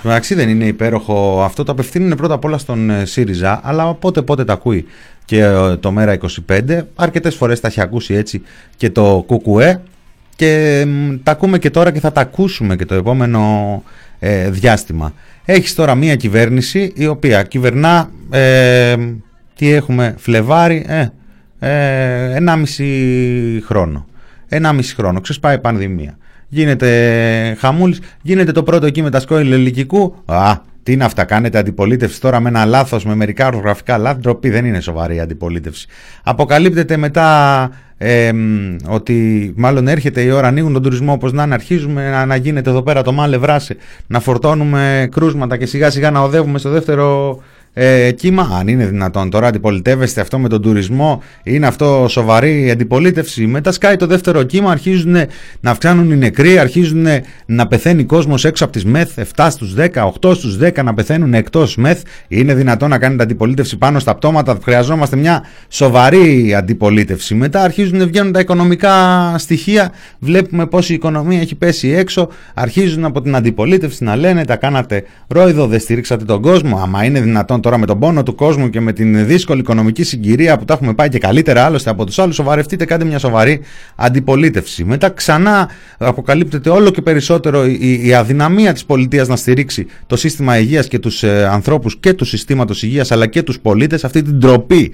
[0.05, 1.43] Εντάξει δεν είναι υπέροχο.
[1.43, 4.87] Αυτό, το απευθύνουν πρώτα απ' όλα στον ε, ΣΥΡΙΖΑ, αλλά πότε πότε τα ακούει.
[5.25, 8.43] Και ε, το ΜΕΡΑ25, αρκετές φορές τα έχει ακούσει έτσι
[8.77, 9.81] και το ΚΚΕ
[10.37, 10.87] και
[11.23, 13.83] τα ακούμε και τώρα και θα τα ακούσουμε και το επόμενο
[14.19, 15.15] ε, διάστημα.
[15.45, 18.97] Έχεις τώρα μία κυβέρνηση η οποία κυβερνά, ε,
[19.57, 21.07] τι έχουμε, Φλεβάρι, ε,
[21.59, 24.07] ε, 1,5 χρόνο.
[24.49, 26.17] 1,5 χρόνο, ξεσπάει πανδημία
[26.55, 30.15] γίνεται χαμούλης, γίνεται το πρώτο εκεί με τα σκόιλ ελληνικού.
[30.25, 34.21] Α, τι είναι αυτά, κάνετε αντιπολίτευση τώρα με ένα λάθος, με μερικά ορθογραφικά λάθη.
[34.21, 35.87] Ντροπή, δεν είναι σοβαρή αντιπολίτευση.
[36.23, 38.33] Αποκαλύπτεται μετά ε,
[38.89, 42.71] ότι μάλλον έρχεται η ώρα, ανοίγουν τον τουρισμό όπως να είναι, αρχίζουμε να, να γίνεται
[42.71, 43.77] εδώ πέρα το μάλε βράσε,
[44.07, 47.39] να φορτώνουμε κρούσματα και σιγά σιγά να οδεύουμε στο δεύτερο
[47.75, 48.49] ε, κύμα.
[48.59, 53.47] Αν είναι δυνατόν τώρα αντιπολιτεύεστε αυτό με τον τουρισμό, είναι αυτό σοβαρή αντιπολίτευση.
[53.47, 55.17] Μετά σκάει το δεύτερο κύμα, αρχίζουν
[55.61, 57.07] να αυξάνουν οι νεκροί, αρχίζουν
[57.47, 61.35] να πεθαίνει κόσμος έξω από τις ΜΕΘ, 7 στους 10, 8 στους 10 να πεθαίνουν
[61.35, 62.01] εκτός ΜΕΘ.
[62.29, 67.35] Είναι δυνατόν να κάνετε αντιπολίτευση πάνω στα πτώματα, χρειαζόμαστε μια σοβαρή αντιπολίτευση.
[67.35, 68.95] Μετά αρχίζουν να βγαίνουν τα οικονομικά
[69.39, 74.57] στοιχεία, βλέπουμε πώς η οικονομία έχει πέσει έξω, αρχίζουν από την αντιπολίτευση να λένε τα
[74.57, 76.81] κάνατε ρόιδο, δεν στηρίξατε τον κόσμο.
[76.83, 80.59] Άμα είναι δυνατόν τώρα με τον πόνο του κόσμου και με την δύσκολη οικονομική συγκυρία
[80.59, 83.61] που τα έχουμε πάει και καλύτερα άλλωστε από τους άλλους, σοβαρευτείτε, κάντε μια σοβαρή
[83.97, 84.85] αντιπολίτευση.
[84.85, 90.59] Μετά ξανά αποκαλύπτεται όλο και περισσότερο η, η αδυναμία της πολιτείας να στηρίξει το σύστημα
[90.59, 94.41] υγείας και τους ε, ανθρώπους και του συστήματος υγείας αλλά και τους πολίτες, αυτή την
[94.41, 94.93] τροπή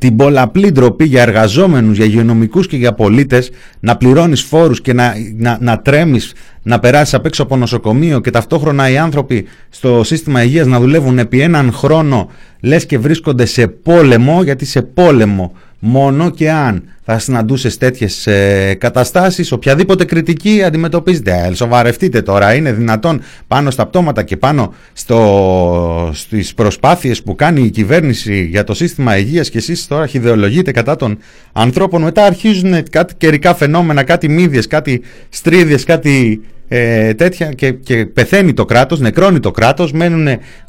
[0.00, 5.14] την πολλαπλή ντροπή για εργαζόμενους, για υγειονομικούς και για πολίτες να πληρώνεις φόρους και να,
[5.36, 6.32] να, να τρέμεις
[6.62, 11.18] να περάσεις απ' έξω από νοσοκομείο και ταυτόχρονα οι άνθρωποι στο σύστημα υγείας να δουλεύουν
[11.18, 12.30] επί έναν χρόνο
[12.60, 18.74] λες και βρίσκονται σε πόλεμο γιατί σε πόλεμο μόνο και αν θα συναντούσες τέτοιες ε,
[18.74, 21.46] καταστάσεις, οποιαδήποτε κριτική αντιμετωπίζετε.
[21.50, 27.62] Ε, σοβαρευτείτε τώρα, είναι δυνατόν πάνω στα πτώματα και πάνω στο, στις προσπάθειες που κάνει
[27.62, 31.18] η κυβέρνηση για το σύστημα υγείας και εσείς τώρα χειδεολογείτε κατά των
[31.52, 32.02] ανθρώπων.
[32.02, 36.40] Μετά αρχίζουν κάτι καιρικά φαινόμενα, κάτι μύδιες, κάτι στρίδιες, κάτι
[36.72, 40.28] ε, τέτοια και, και πεθαίνει το κράτος, νεκρώνει το κράτος, μένουν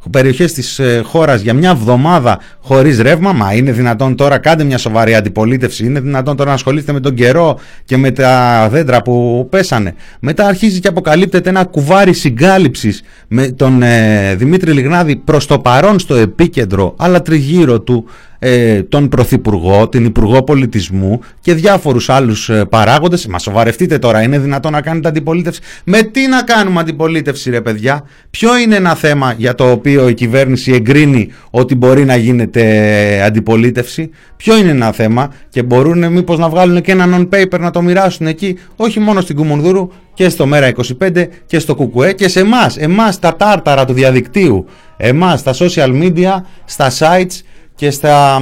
[0.10, 4.78] περιοχές της ε, χώρας για μια βδομάδα χωρίς ρεύμα, μα είναι δυνατόν τώρα κάντε μια
[4.78, 9.48] σοβαρή αντιπολίτευση, είναι δυνατόν τώρα να ασχολείστε με τον καιρό και με τα δέντρα που
[9.50, 9.96] πέσανε.
[10.20, 16.00] Μετά αρχίζει και αποκαλύπτεται ένα κουβάρι συγκάλυψης με τον ε, Δημήτρη Λιγνάδη προς το παρόν
[16.00, 18.06] στο επίκεντρο, αλλά τριγύρω του
[18.44, 23.28] ε, τον Πρωθυπουργό, την Υπουργό Πολιτισμού και διάφορους άλλους ε, παράγοντες.
[23.28, 28.04] Μα σοβαρευτείτε τώρα, είναι δυνατόν να κάνετε αντιπολίτευση; Με τι να κάνουμε αντιπολίτευση ρε παιδιά;
[28.30, 33.24] Ποιο είναι ένα θέμα για το οποίο η κυβέρνηση εγκρίνει ότι μπορεί να γίνεται ε,
[33.24, 37.82] αντιπολίτευση; Ποιο είναι ένα θέμα και μπορούν μήπως να βγάλουν και ένα non-paper να το
[37.82, 42.78] μοιράσουν εκεί, όχι μόνο στην Κουμουνδούρου και στο Μέρα25 και στο Κουκουέ και σε εμάς,
[42.78, 44.66] εμάς τα τάρταρα του διαδικτύου,
[44.98, 46.32] εμάς τα social media,
[46.66, 47.42] στα sites
[47.82, 48.42] και στα.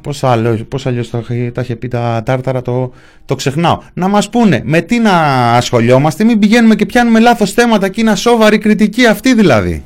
[0.00, 2.92] Πώς, άλλο, πώς αλλιώς τα, τα είχε πει τα τάρταρα, το,
[3.24, 3.78] το ξεχνάω.
[3.94, 5.12] Να μας πούνε με τι να
[5.52, 9.84] ασχολιόμαστε, μην πηγαίνουμε και πιάνουμε λάθος θέματα και είναι σοβαρή κριτική αυτή δηλαδή.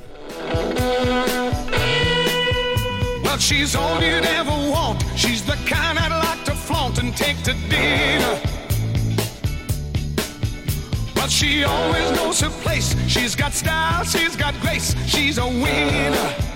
[3.24, 4.98] Well, she's all you'd ever want.
[5.22, 8.34] She's the kind I'd like to flaunt and take to dinner.
[11.16, 12.88] Well, she always knows her place.
[13.14, 14.88] She's got style, she's got grace.
[15.12, 16.55] She's a winner.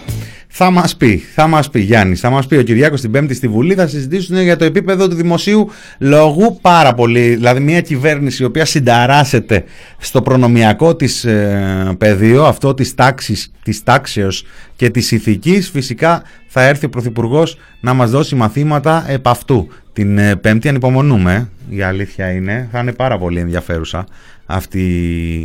[0.52, 3.48] Θα μας πει, θα μας πει Γιάννης, θα μας πει ο Κυριάκος την Πέμπτη στη
[3.48, 3.74] Βουλή.
[3.74, 7.34] Θα συζητήσουν για το επίπεδο του δημοσίου λογού πάρα πολύ.
[7.34, 9.64] Δηλαδή, μια κυβέρνηση η οποία συνταράσσεται
[9.98, 14.44] στο προνομιακό της ε, πεδίο, αυτό της τάξης, της τάξεως
[14.76, 19.68] και της ηθικής, φυσικά θα έρθει ο Πρωθυπουργός να μας δώσει μαθήματα επ' αυτού.
[19.92, 21.48] Την ε, Πέμπτη ανυπομονούμε.
[21.68, 22.68] η αλήθεια είναι.
[22.72, 24.06] Θα είναι πάρα πολύ ενδιαφέρουσα
[24.46, 24.82] αυτή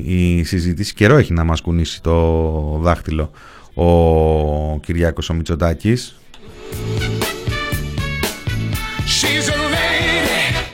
[0.07, 0.93] η συζήτηση.
[0.93, 3.31] Καιρό έχει να μας κουνήσει το δάχτυλο
[3.75, 6.15] ο Κυριάκος ο Μητσοτάκης.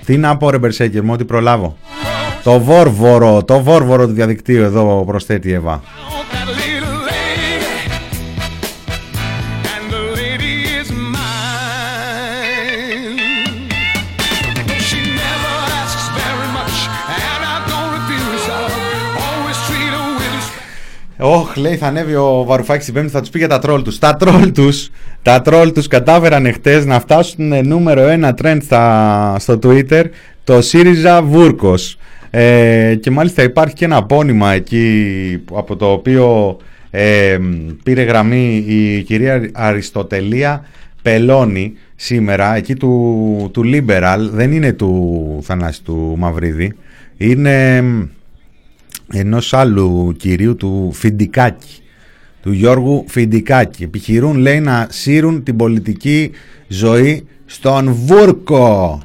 [0.06, 1.78] Τι να πω ρε Μπερσέκερ μου, ότι προλάβω.
[2.44, 5.82] Το βόρβορο, το βόρβορο του διαδικτύου εδώ προσθέτει η Εύα.
[21.24, 24.00] Όχ, λέει, θα ανέβει ο Βαρουφάκης την Πέμπτη, θα τους πει για τα τρόλ τους.
[24.00, 24.90] Τα τρόλ τους
[25.22, 30.04] τα τρόλ τους κατάφεραν εχθέ να φτάσουν νούμερο ένα trend στα, στο Twitter
[30.44, 31.98] το ΣΥΡΙΖΑ Βούρκος.
[32.30, 36.58] Ε, και μάλιστα υπάρχει και ένα απόνημα εκεί από το οποίο
[36.90, 37.38] ε,
[37.84, 40.66] πήρε γραμμή η κυρία Αριστοτελία
[41.02, 46.74] Πελώνη σήμερα, εκεί του, του Liberal, δεν είναι του Θανάση του Μαυρίδη,
[47.18, 47.84] είναι
[49.14, 51.82] ενός άλλου κυρίου του Φιντικάκη,
[52.42, 53.84] του Γιώργου Φιντικάκη.
[53.84, 56.32] Επιχειρούν λέει να σύρουν την πολιτική
[56.68, 59.02] ζωή στον Βούρκο.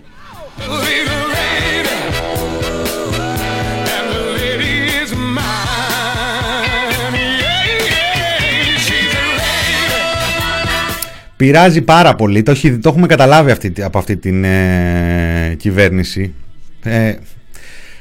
[11.37, 16.35] Πειράζει πάρα πολύ, το, το έχουμε καταλάβει αυτή, από αυτή την ε, κυβέρνηση.
[16.83, 17.15] Ε,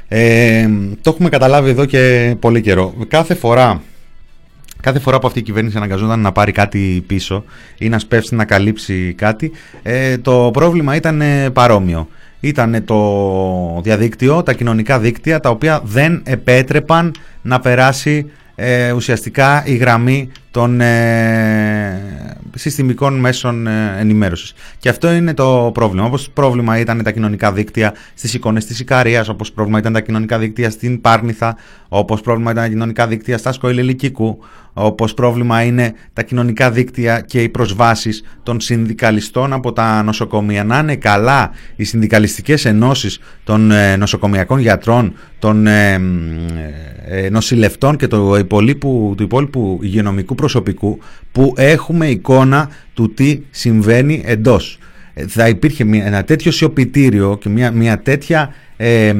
[0.08, 0.68] ε,
[1.02, 2.94] το έχουμε καταλάβει εδώ και πολύ καιρό.
[3.08, 3.82] Κάθε φορά,
[4.82, 7.44] κάθε φορά που αυτή η κυβέρνηση αναγκαζόταν να πάρει κάτι πίσω
[7.78, 9.52] ή να σπεύσει να καλύψει κάτι,
[9.84, 12.08] ε, το πρόβλημα ήταν ε, παρόμοιο.
[12.40, 19.76] Ήταν το διαδίκτυο, τα κοινωνικά δίκτυα, τα οποία δεν επέτρεπαν να περάσει ε, ουσιαστικά η
[19.76, 24.54] γραμμή των ε, συστημικών μέσων ε, ενημέρωσης.
[24.80, 26.06] Και αυτό είναι το πρόβλημα.
[26.06, 30.40] Όπως πρόβλημα ήταν τα κοινωνικά δίκτυα στις εικόνες της Ικαρίας, όπως πρόβλημα ήταν τα κοινωνικά
[30.40, 31.58] δίκτυα στην Πάρνηθα,
[31.90, 34.40] όπως πρόβλημα ήταν τα κοινωνικά δίκτυα στα Σκοηλελικίκου,
[34.74, 40.64] όπως πρόβλημα είναι τα κοινωνικά δίκτυα και οι προσβάσεις των συνδικαλιστών από τα νοσοκομεία.
[40.64, 45.14] Να είναι καλά οι συνδικαλιστικές ενώσεις των ε, νοσοκομιακών γιατρών,
[45.46, 45.94] των ε,
[47.08, 51.00] ε, νοσηλευτών και του υπόλοιπου, του υπόλοιπου υγειονομικού προσωπικού
[51.32, 54.78] που έχουμε εικόνα του τι συμβαίνει εντός.
[55.28, 59.14] Θα υπήρχε μια, ένα τέτοιο σιωπητήριο και μια, μια τέτοια ε,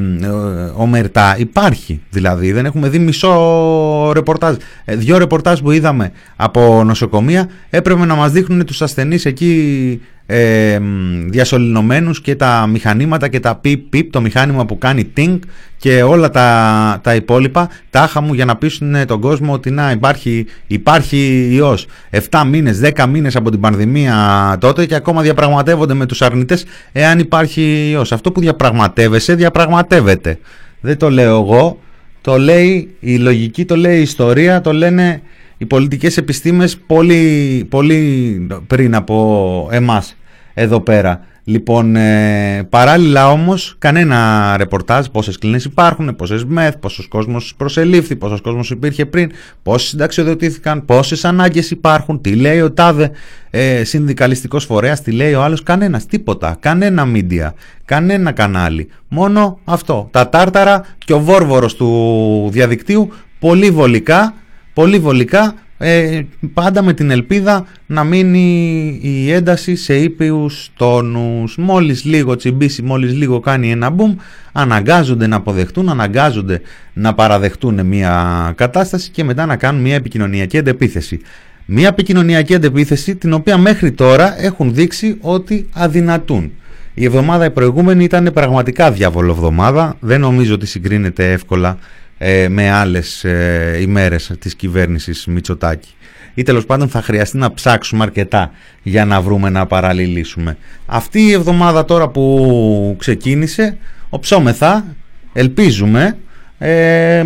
[0.76, 1.36] ομερτά.
[1.38, 2.52] Υπάρχει δηλαδή.
[2.52, 4.56] Δεν έχουμε δει μισό ρεπορτάζ
[4.86, 7.50] δύο ρεπορτάζ που είδαμε από νοσοκομεία.
[7.70, 10.80] Έπρεπε να μας δείχνουν τους ασθενείς εκεί ε,
[11.26, 15.44] διασωληνωμένους και τα μηχανήματα και τα πιπ πιπ το μηχάνημα που κάνει τίνκ
[15.78, 20.46] και όλα τα, τα υπόλοιπα τάχα μου για να πείσουν τον κόσμο ότι να υπάρχει,
[20.68, 21.88] υπάρχει ιός.
[22.30, 27.20] 7 μήνες, 10 μήνες από την πανδημία τότε και ακόμα διαπραγματεύονται με τους αρνητές εάν
[27.20, 28.12] υπάρχει ιός.
[28.12, 30.40] Αυτό που διαπραγματεύεσαι διαπραγματεύεται.
[30.82, 31.80] Δεν το λέω εγώ.
[32.22, 35.22] Το λέει η λογική, το λέει η ιστορία το λένε
[35.58, 40.16] οι πολιτικές επιστήμες πολύ, πολύ πριν από εμάς
[40.54, 41.26] εδώ πέρα.
[41.48, 48.42] Λοιπόν, ε, παράλληλα όμως κανένα ρεπορτάζ πόσες κλίνες υπάρχουν, πόσες μεθ, πόσος κόσμος προσελήφθη, πόσος
[48.42, 49.32] κόσμος υπήρχε πριν,
[49.64, 53.12] πόσοι συνταξιοδοτήθηκαν, πόσες ανάγκες υπάρχουν, τι λέει ο τάδε
[53.50, 57.54] ε, συνδικαλιστικός φορέας, τι λέει ο άλλος, κανένας, τίποτα, κανένα μίντια,
[57.86, 64.34] κανένα κανάλι, μόνο αυτό, τα τάρταρα και ο βόρβορος του διαδικτύου πολύ βολικά
[64.76, 66.22] πολύ βολικά ε,
[66.54, 71.58] πάντα με την ελπίδα να μείνει η ένταση σε ήπιους τόνους.
[71.58, 74.16] Μόλις λίγο τσιμπήσει, μόλις λίγο κάνει ένα μπουμ
[74.52, 76.62] αναγκάζονται να αποδεχτούν, αναγκάζονται
[76.94, 81.20] να παραδεχτούν μια κατάσταση και μετά να κάνουν μια επικοινωνιακή αντεπίθεση.
[81.66, 86.52] Μια επικοινωνιακή αντεπίθεση την οποία μέχρι τώρα έχουν δείξει ότι αδυνατούν.
[86.94, 89.96] Η εβδομάδα η προηγούμενη ήταν πραγματικά διάβολο εβδομάδα.
[90.00, 91.78] Δεν νομίζω ότι συγκρίνεται εύκολα
[92.18, 95.96] ε, με άλλες ε, ημέρες της κυβέρνησης Μητσοτάκη
[96.36, 98.52] ή τέλος πάντων θα χρειαστεί να ψάξουμε αρκετά
[98.84, 100.58] για να βρούμε να παραλληλήσουμε.
[100.86, 103.78] Αυτή η εβδομάδα τώρα που ξεκίνησε,
[104.10, 104.86] οψόμεθα,
[105.34, 106.18] ελπίζουμε,
[106.58, 107.26] ε,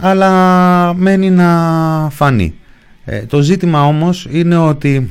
[0.00, 1.48] αλλά μένει να
[2.10, 2.54] φανεί.
[3.04, 5.10] Ε, το ζήτημα όμως είναι ότι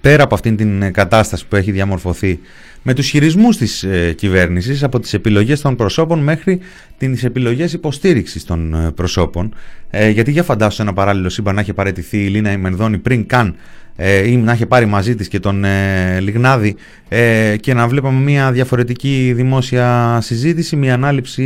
[0.00, 2.40] πέρα από αυτήν την κατάσταση που έχει διαμορφωθεί
[2.86, 6.60] με τους χειρισμούς της ε, κυβέρνησης από τις επιλογές των προσώπων μέχρι
[6.98, 9.54] τις επιλογές υποστήριξης των ε, προσώπων.
[9.90, 13.56] Ε, γιατί για φαντάσου ένα παράλληλο σύμπαν να έχει παραιτηθεί η Λίνα Ημενδόνη πριν καν
[13.96, 16.76] ε, ή να έχει πάρει μαζί της και τον ε, Λιγνάδη
[17.08, 21.42] ε, και να βλέπαμε μια διαφορετική δημόσια συζήτηση, μια ανάληψη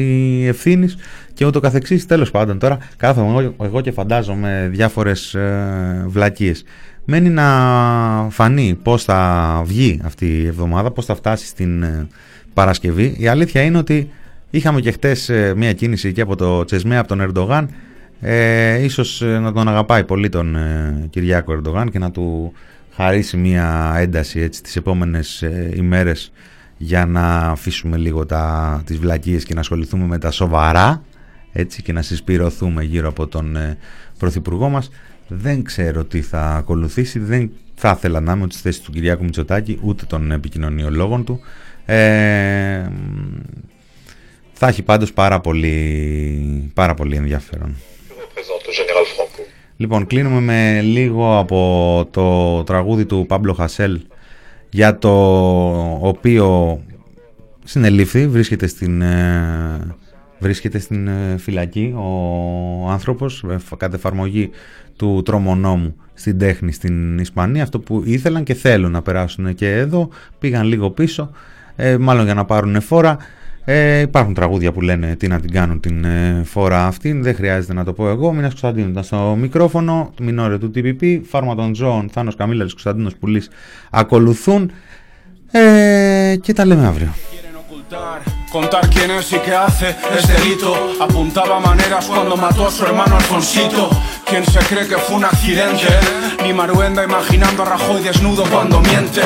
[0.49, 0.97] ευθύνης
[1.35, 2.07] και ούτω καθεξής.
[2.07, 6.65] Τέλος πάντων τώρα κάθομαι εγώ και φαντάζομαι διάφορες ε, βλακίες
[7.11, 7.47] Μένει να
[8.31, 12.07] φανεί πώς θα βγει αυτή η εβδομάδα, πώς θα φτάσει στην ε,
[12.55, 13.15] Παρασκευή.
[13.19, 14.11] Η αλήθεια είναι ότι
[14.51, 17.71] είχαμε και χτες ε, μια κίνηση και από το Τσεσμέ, από τον Ερντογάν,
[18.21, 22.53] ε, ίσως ε, να τον αγαπάει πολύ τον ε, Κυριάκο Ερντογάν και να του
[22.95, 26.33] χαρίσει μια ένταση έτσι, τις επόμενες ε, ημέρες
[26.77, 31.03] για να αφήσουμε λίγο τα, τις βλακίες και να ασχοληθούμε με τα σοβαρά
[31.53, 33.77] έτσι, και να συσπηρωθούμε γύρω από τον ε,
[34.19, 34.91] Πρωθυπουργό μας.
[35.29, 39.79] Δεν ξέρω τι θα ακολουθήσει, δεν θα ήθελα να είμαι στη θέση του Κυριάκου Μητσοτάκη
[39.83, 41.41] ούτε των επικοινωνιολόγων του.
[41.87, 42.89] Ε,
[44.53, 47.77] θα έχει πάντως πάρα πολύ, πάρα πολύ ενδιαφέρον.
[49.77, 54.01] Λοιπόν, κλείνουμε με λίγο από το τραγούδι του Πάμπλο Χασέλ
[54.71, 55.11] για το
[56.01, 56.81] οποίο
[57.65, 59.97] συνελήφθη, βρίσκεται στην, ε,
[60.39, 63.45] βρίσκεται στην ε, φυλακή ο άνθρωπος
[63.77, 64.51] κατ' εφαρμογή
[64.99, 70.09] του τρομονόμου στην τέχνη στην Ισπανία αυτό που ήθελαν και θέλουν να περάσουν και εδώ
[70.39, 71.31] πήγαν λίγο πίσω
[71.77, 73.17] ε, μάλλον για να πάρουν φόρα
[73.71, 77.13] ε, υπάρχουν τραγούδια που λένε τι να την κάνουν την ε, φορά αυτή.
[77.13, 78.33] Δεν χρειάζεται να το πω εγώ.
[78.33, 80.13] Μινάς Κωνσταντίνου ήταν στο μικρόφωνο.
[80.21, 81.21] Μινόρε του TPP.
[81.25, 82.09] Φάρμα των Ζώων.
[82.13, 83.51] Θάνος Καμίλαλης Κωνσταντίνος Πουλής
[83.91, 84.71] ακολουθούν.
[85.51, 87.15] Ε, και τα λέμε αύριο.
[88.51, 90.75] Contar quién es y qué hace es delito.
[91.01, 93.89] Apuntaba maneras cuando mató a su hermano Alfonsito.
[94.27, 95.87] Quien se cree que fue un accidente.
[96.43, 99.23] Ni Maruenda imaginando a Rajoy desnudo cuando miente.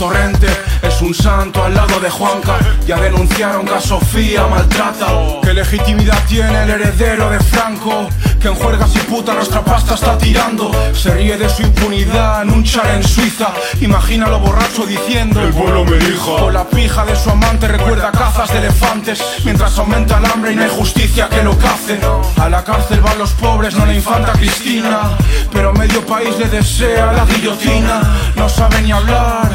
[0.00, 0.46] Torrente
[0.80, 2.56] es un santo al lado de Juanca.
[2.86, 5.08] Ya denunciaron que a Sofía maltrata.
[5.42, 8.08] ¿Qué legitimidad tiene el heredero de Franco?
[8.40, 10.70] Que en juergas y puta nuestra pasta está tirando.
[10.94, 13.48] Se ríe de su impunidad en un char en Suiza.
[13.82, 16.38] Imagínalo borracho diciendo: El pueblo me dijo.
[16.38, 19.22] Con la pija de su amante recuerda cazas de elefantes.
[19.44, 22.00] Mientras aumenta el hambre y no hay justicia que lo cace.
[22.38, 25.10] A la cárcel van los pobres, no la infanta Cristina.
[25.52, 28.00] Pero medio país le desea la guillotina.
[28.34, 29.50] No sabe ni hablar.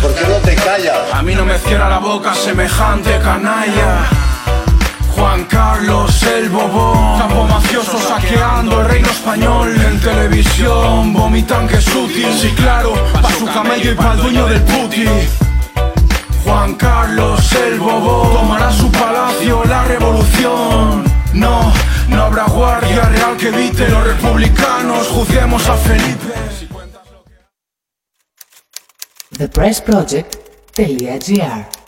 [1.13, 4.05] A mí no me cierra la boca semejante canalla.
[5.15, 7.19] Juan Carlos el Bobón.
[7.19, 9.73] Capo mafioso saqueando el reino español.
[9.75, 12.27] En televisión vomitan que es útil.
[12.37, 15.05] Sí claro, pa' su camello y pa' el dueño del puti.
[16.43, 18.33] Juan Carlos el Bobón.
[18.33, 21.05] Tomará su palacio la revolución.
[21.33, 21.71] No,
[22.09, 25.07] no habrá guardia real que evite Los republicanos.
[25.07, 26.64] Juzguemos a Felipe
[29.37, 31.84] thepressproject.gr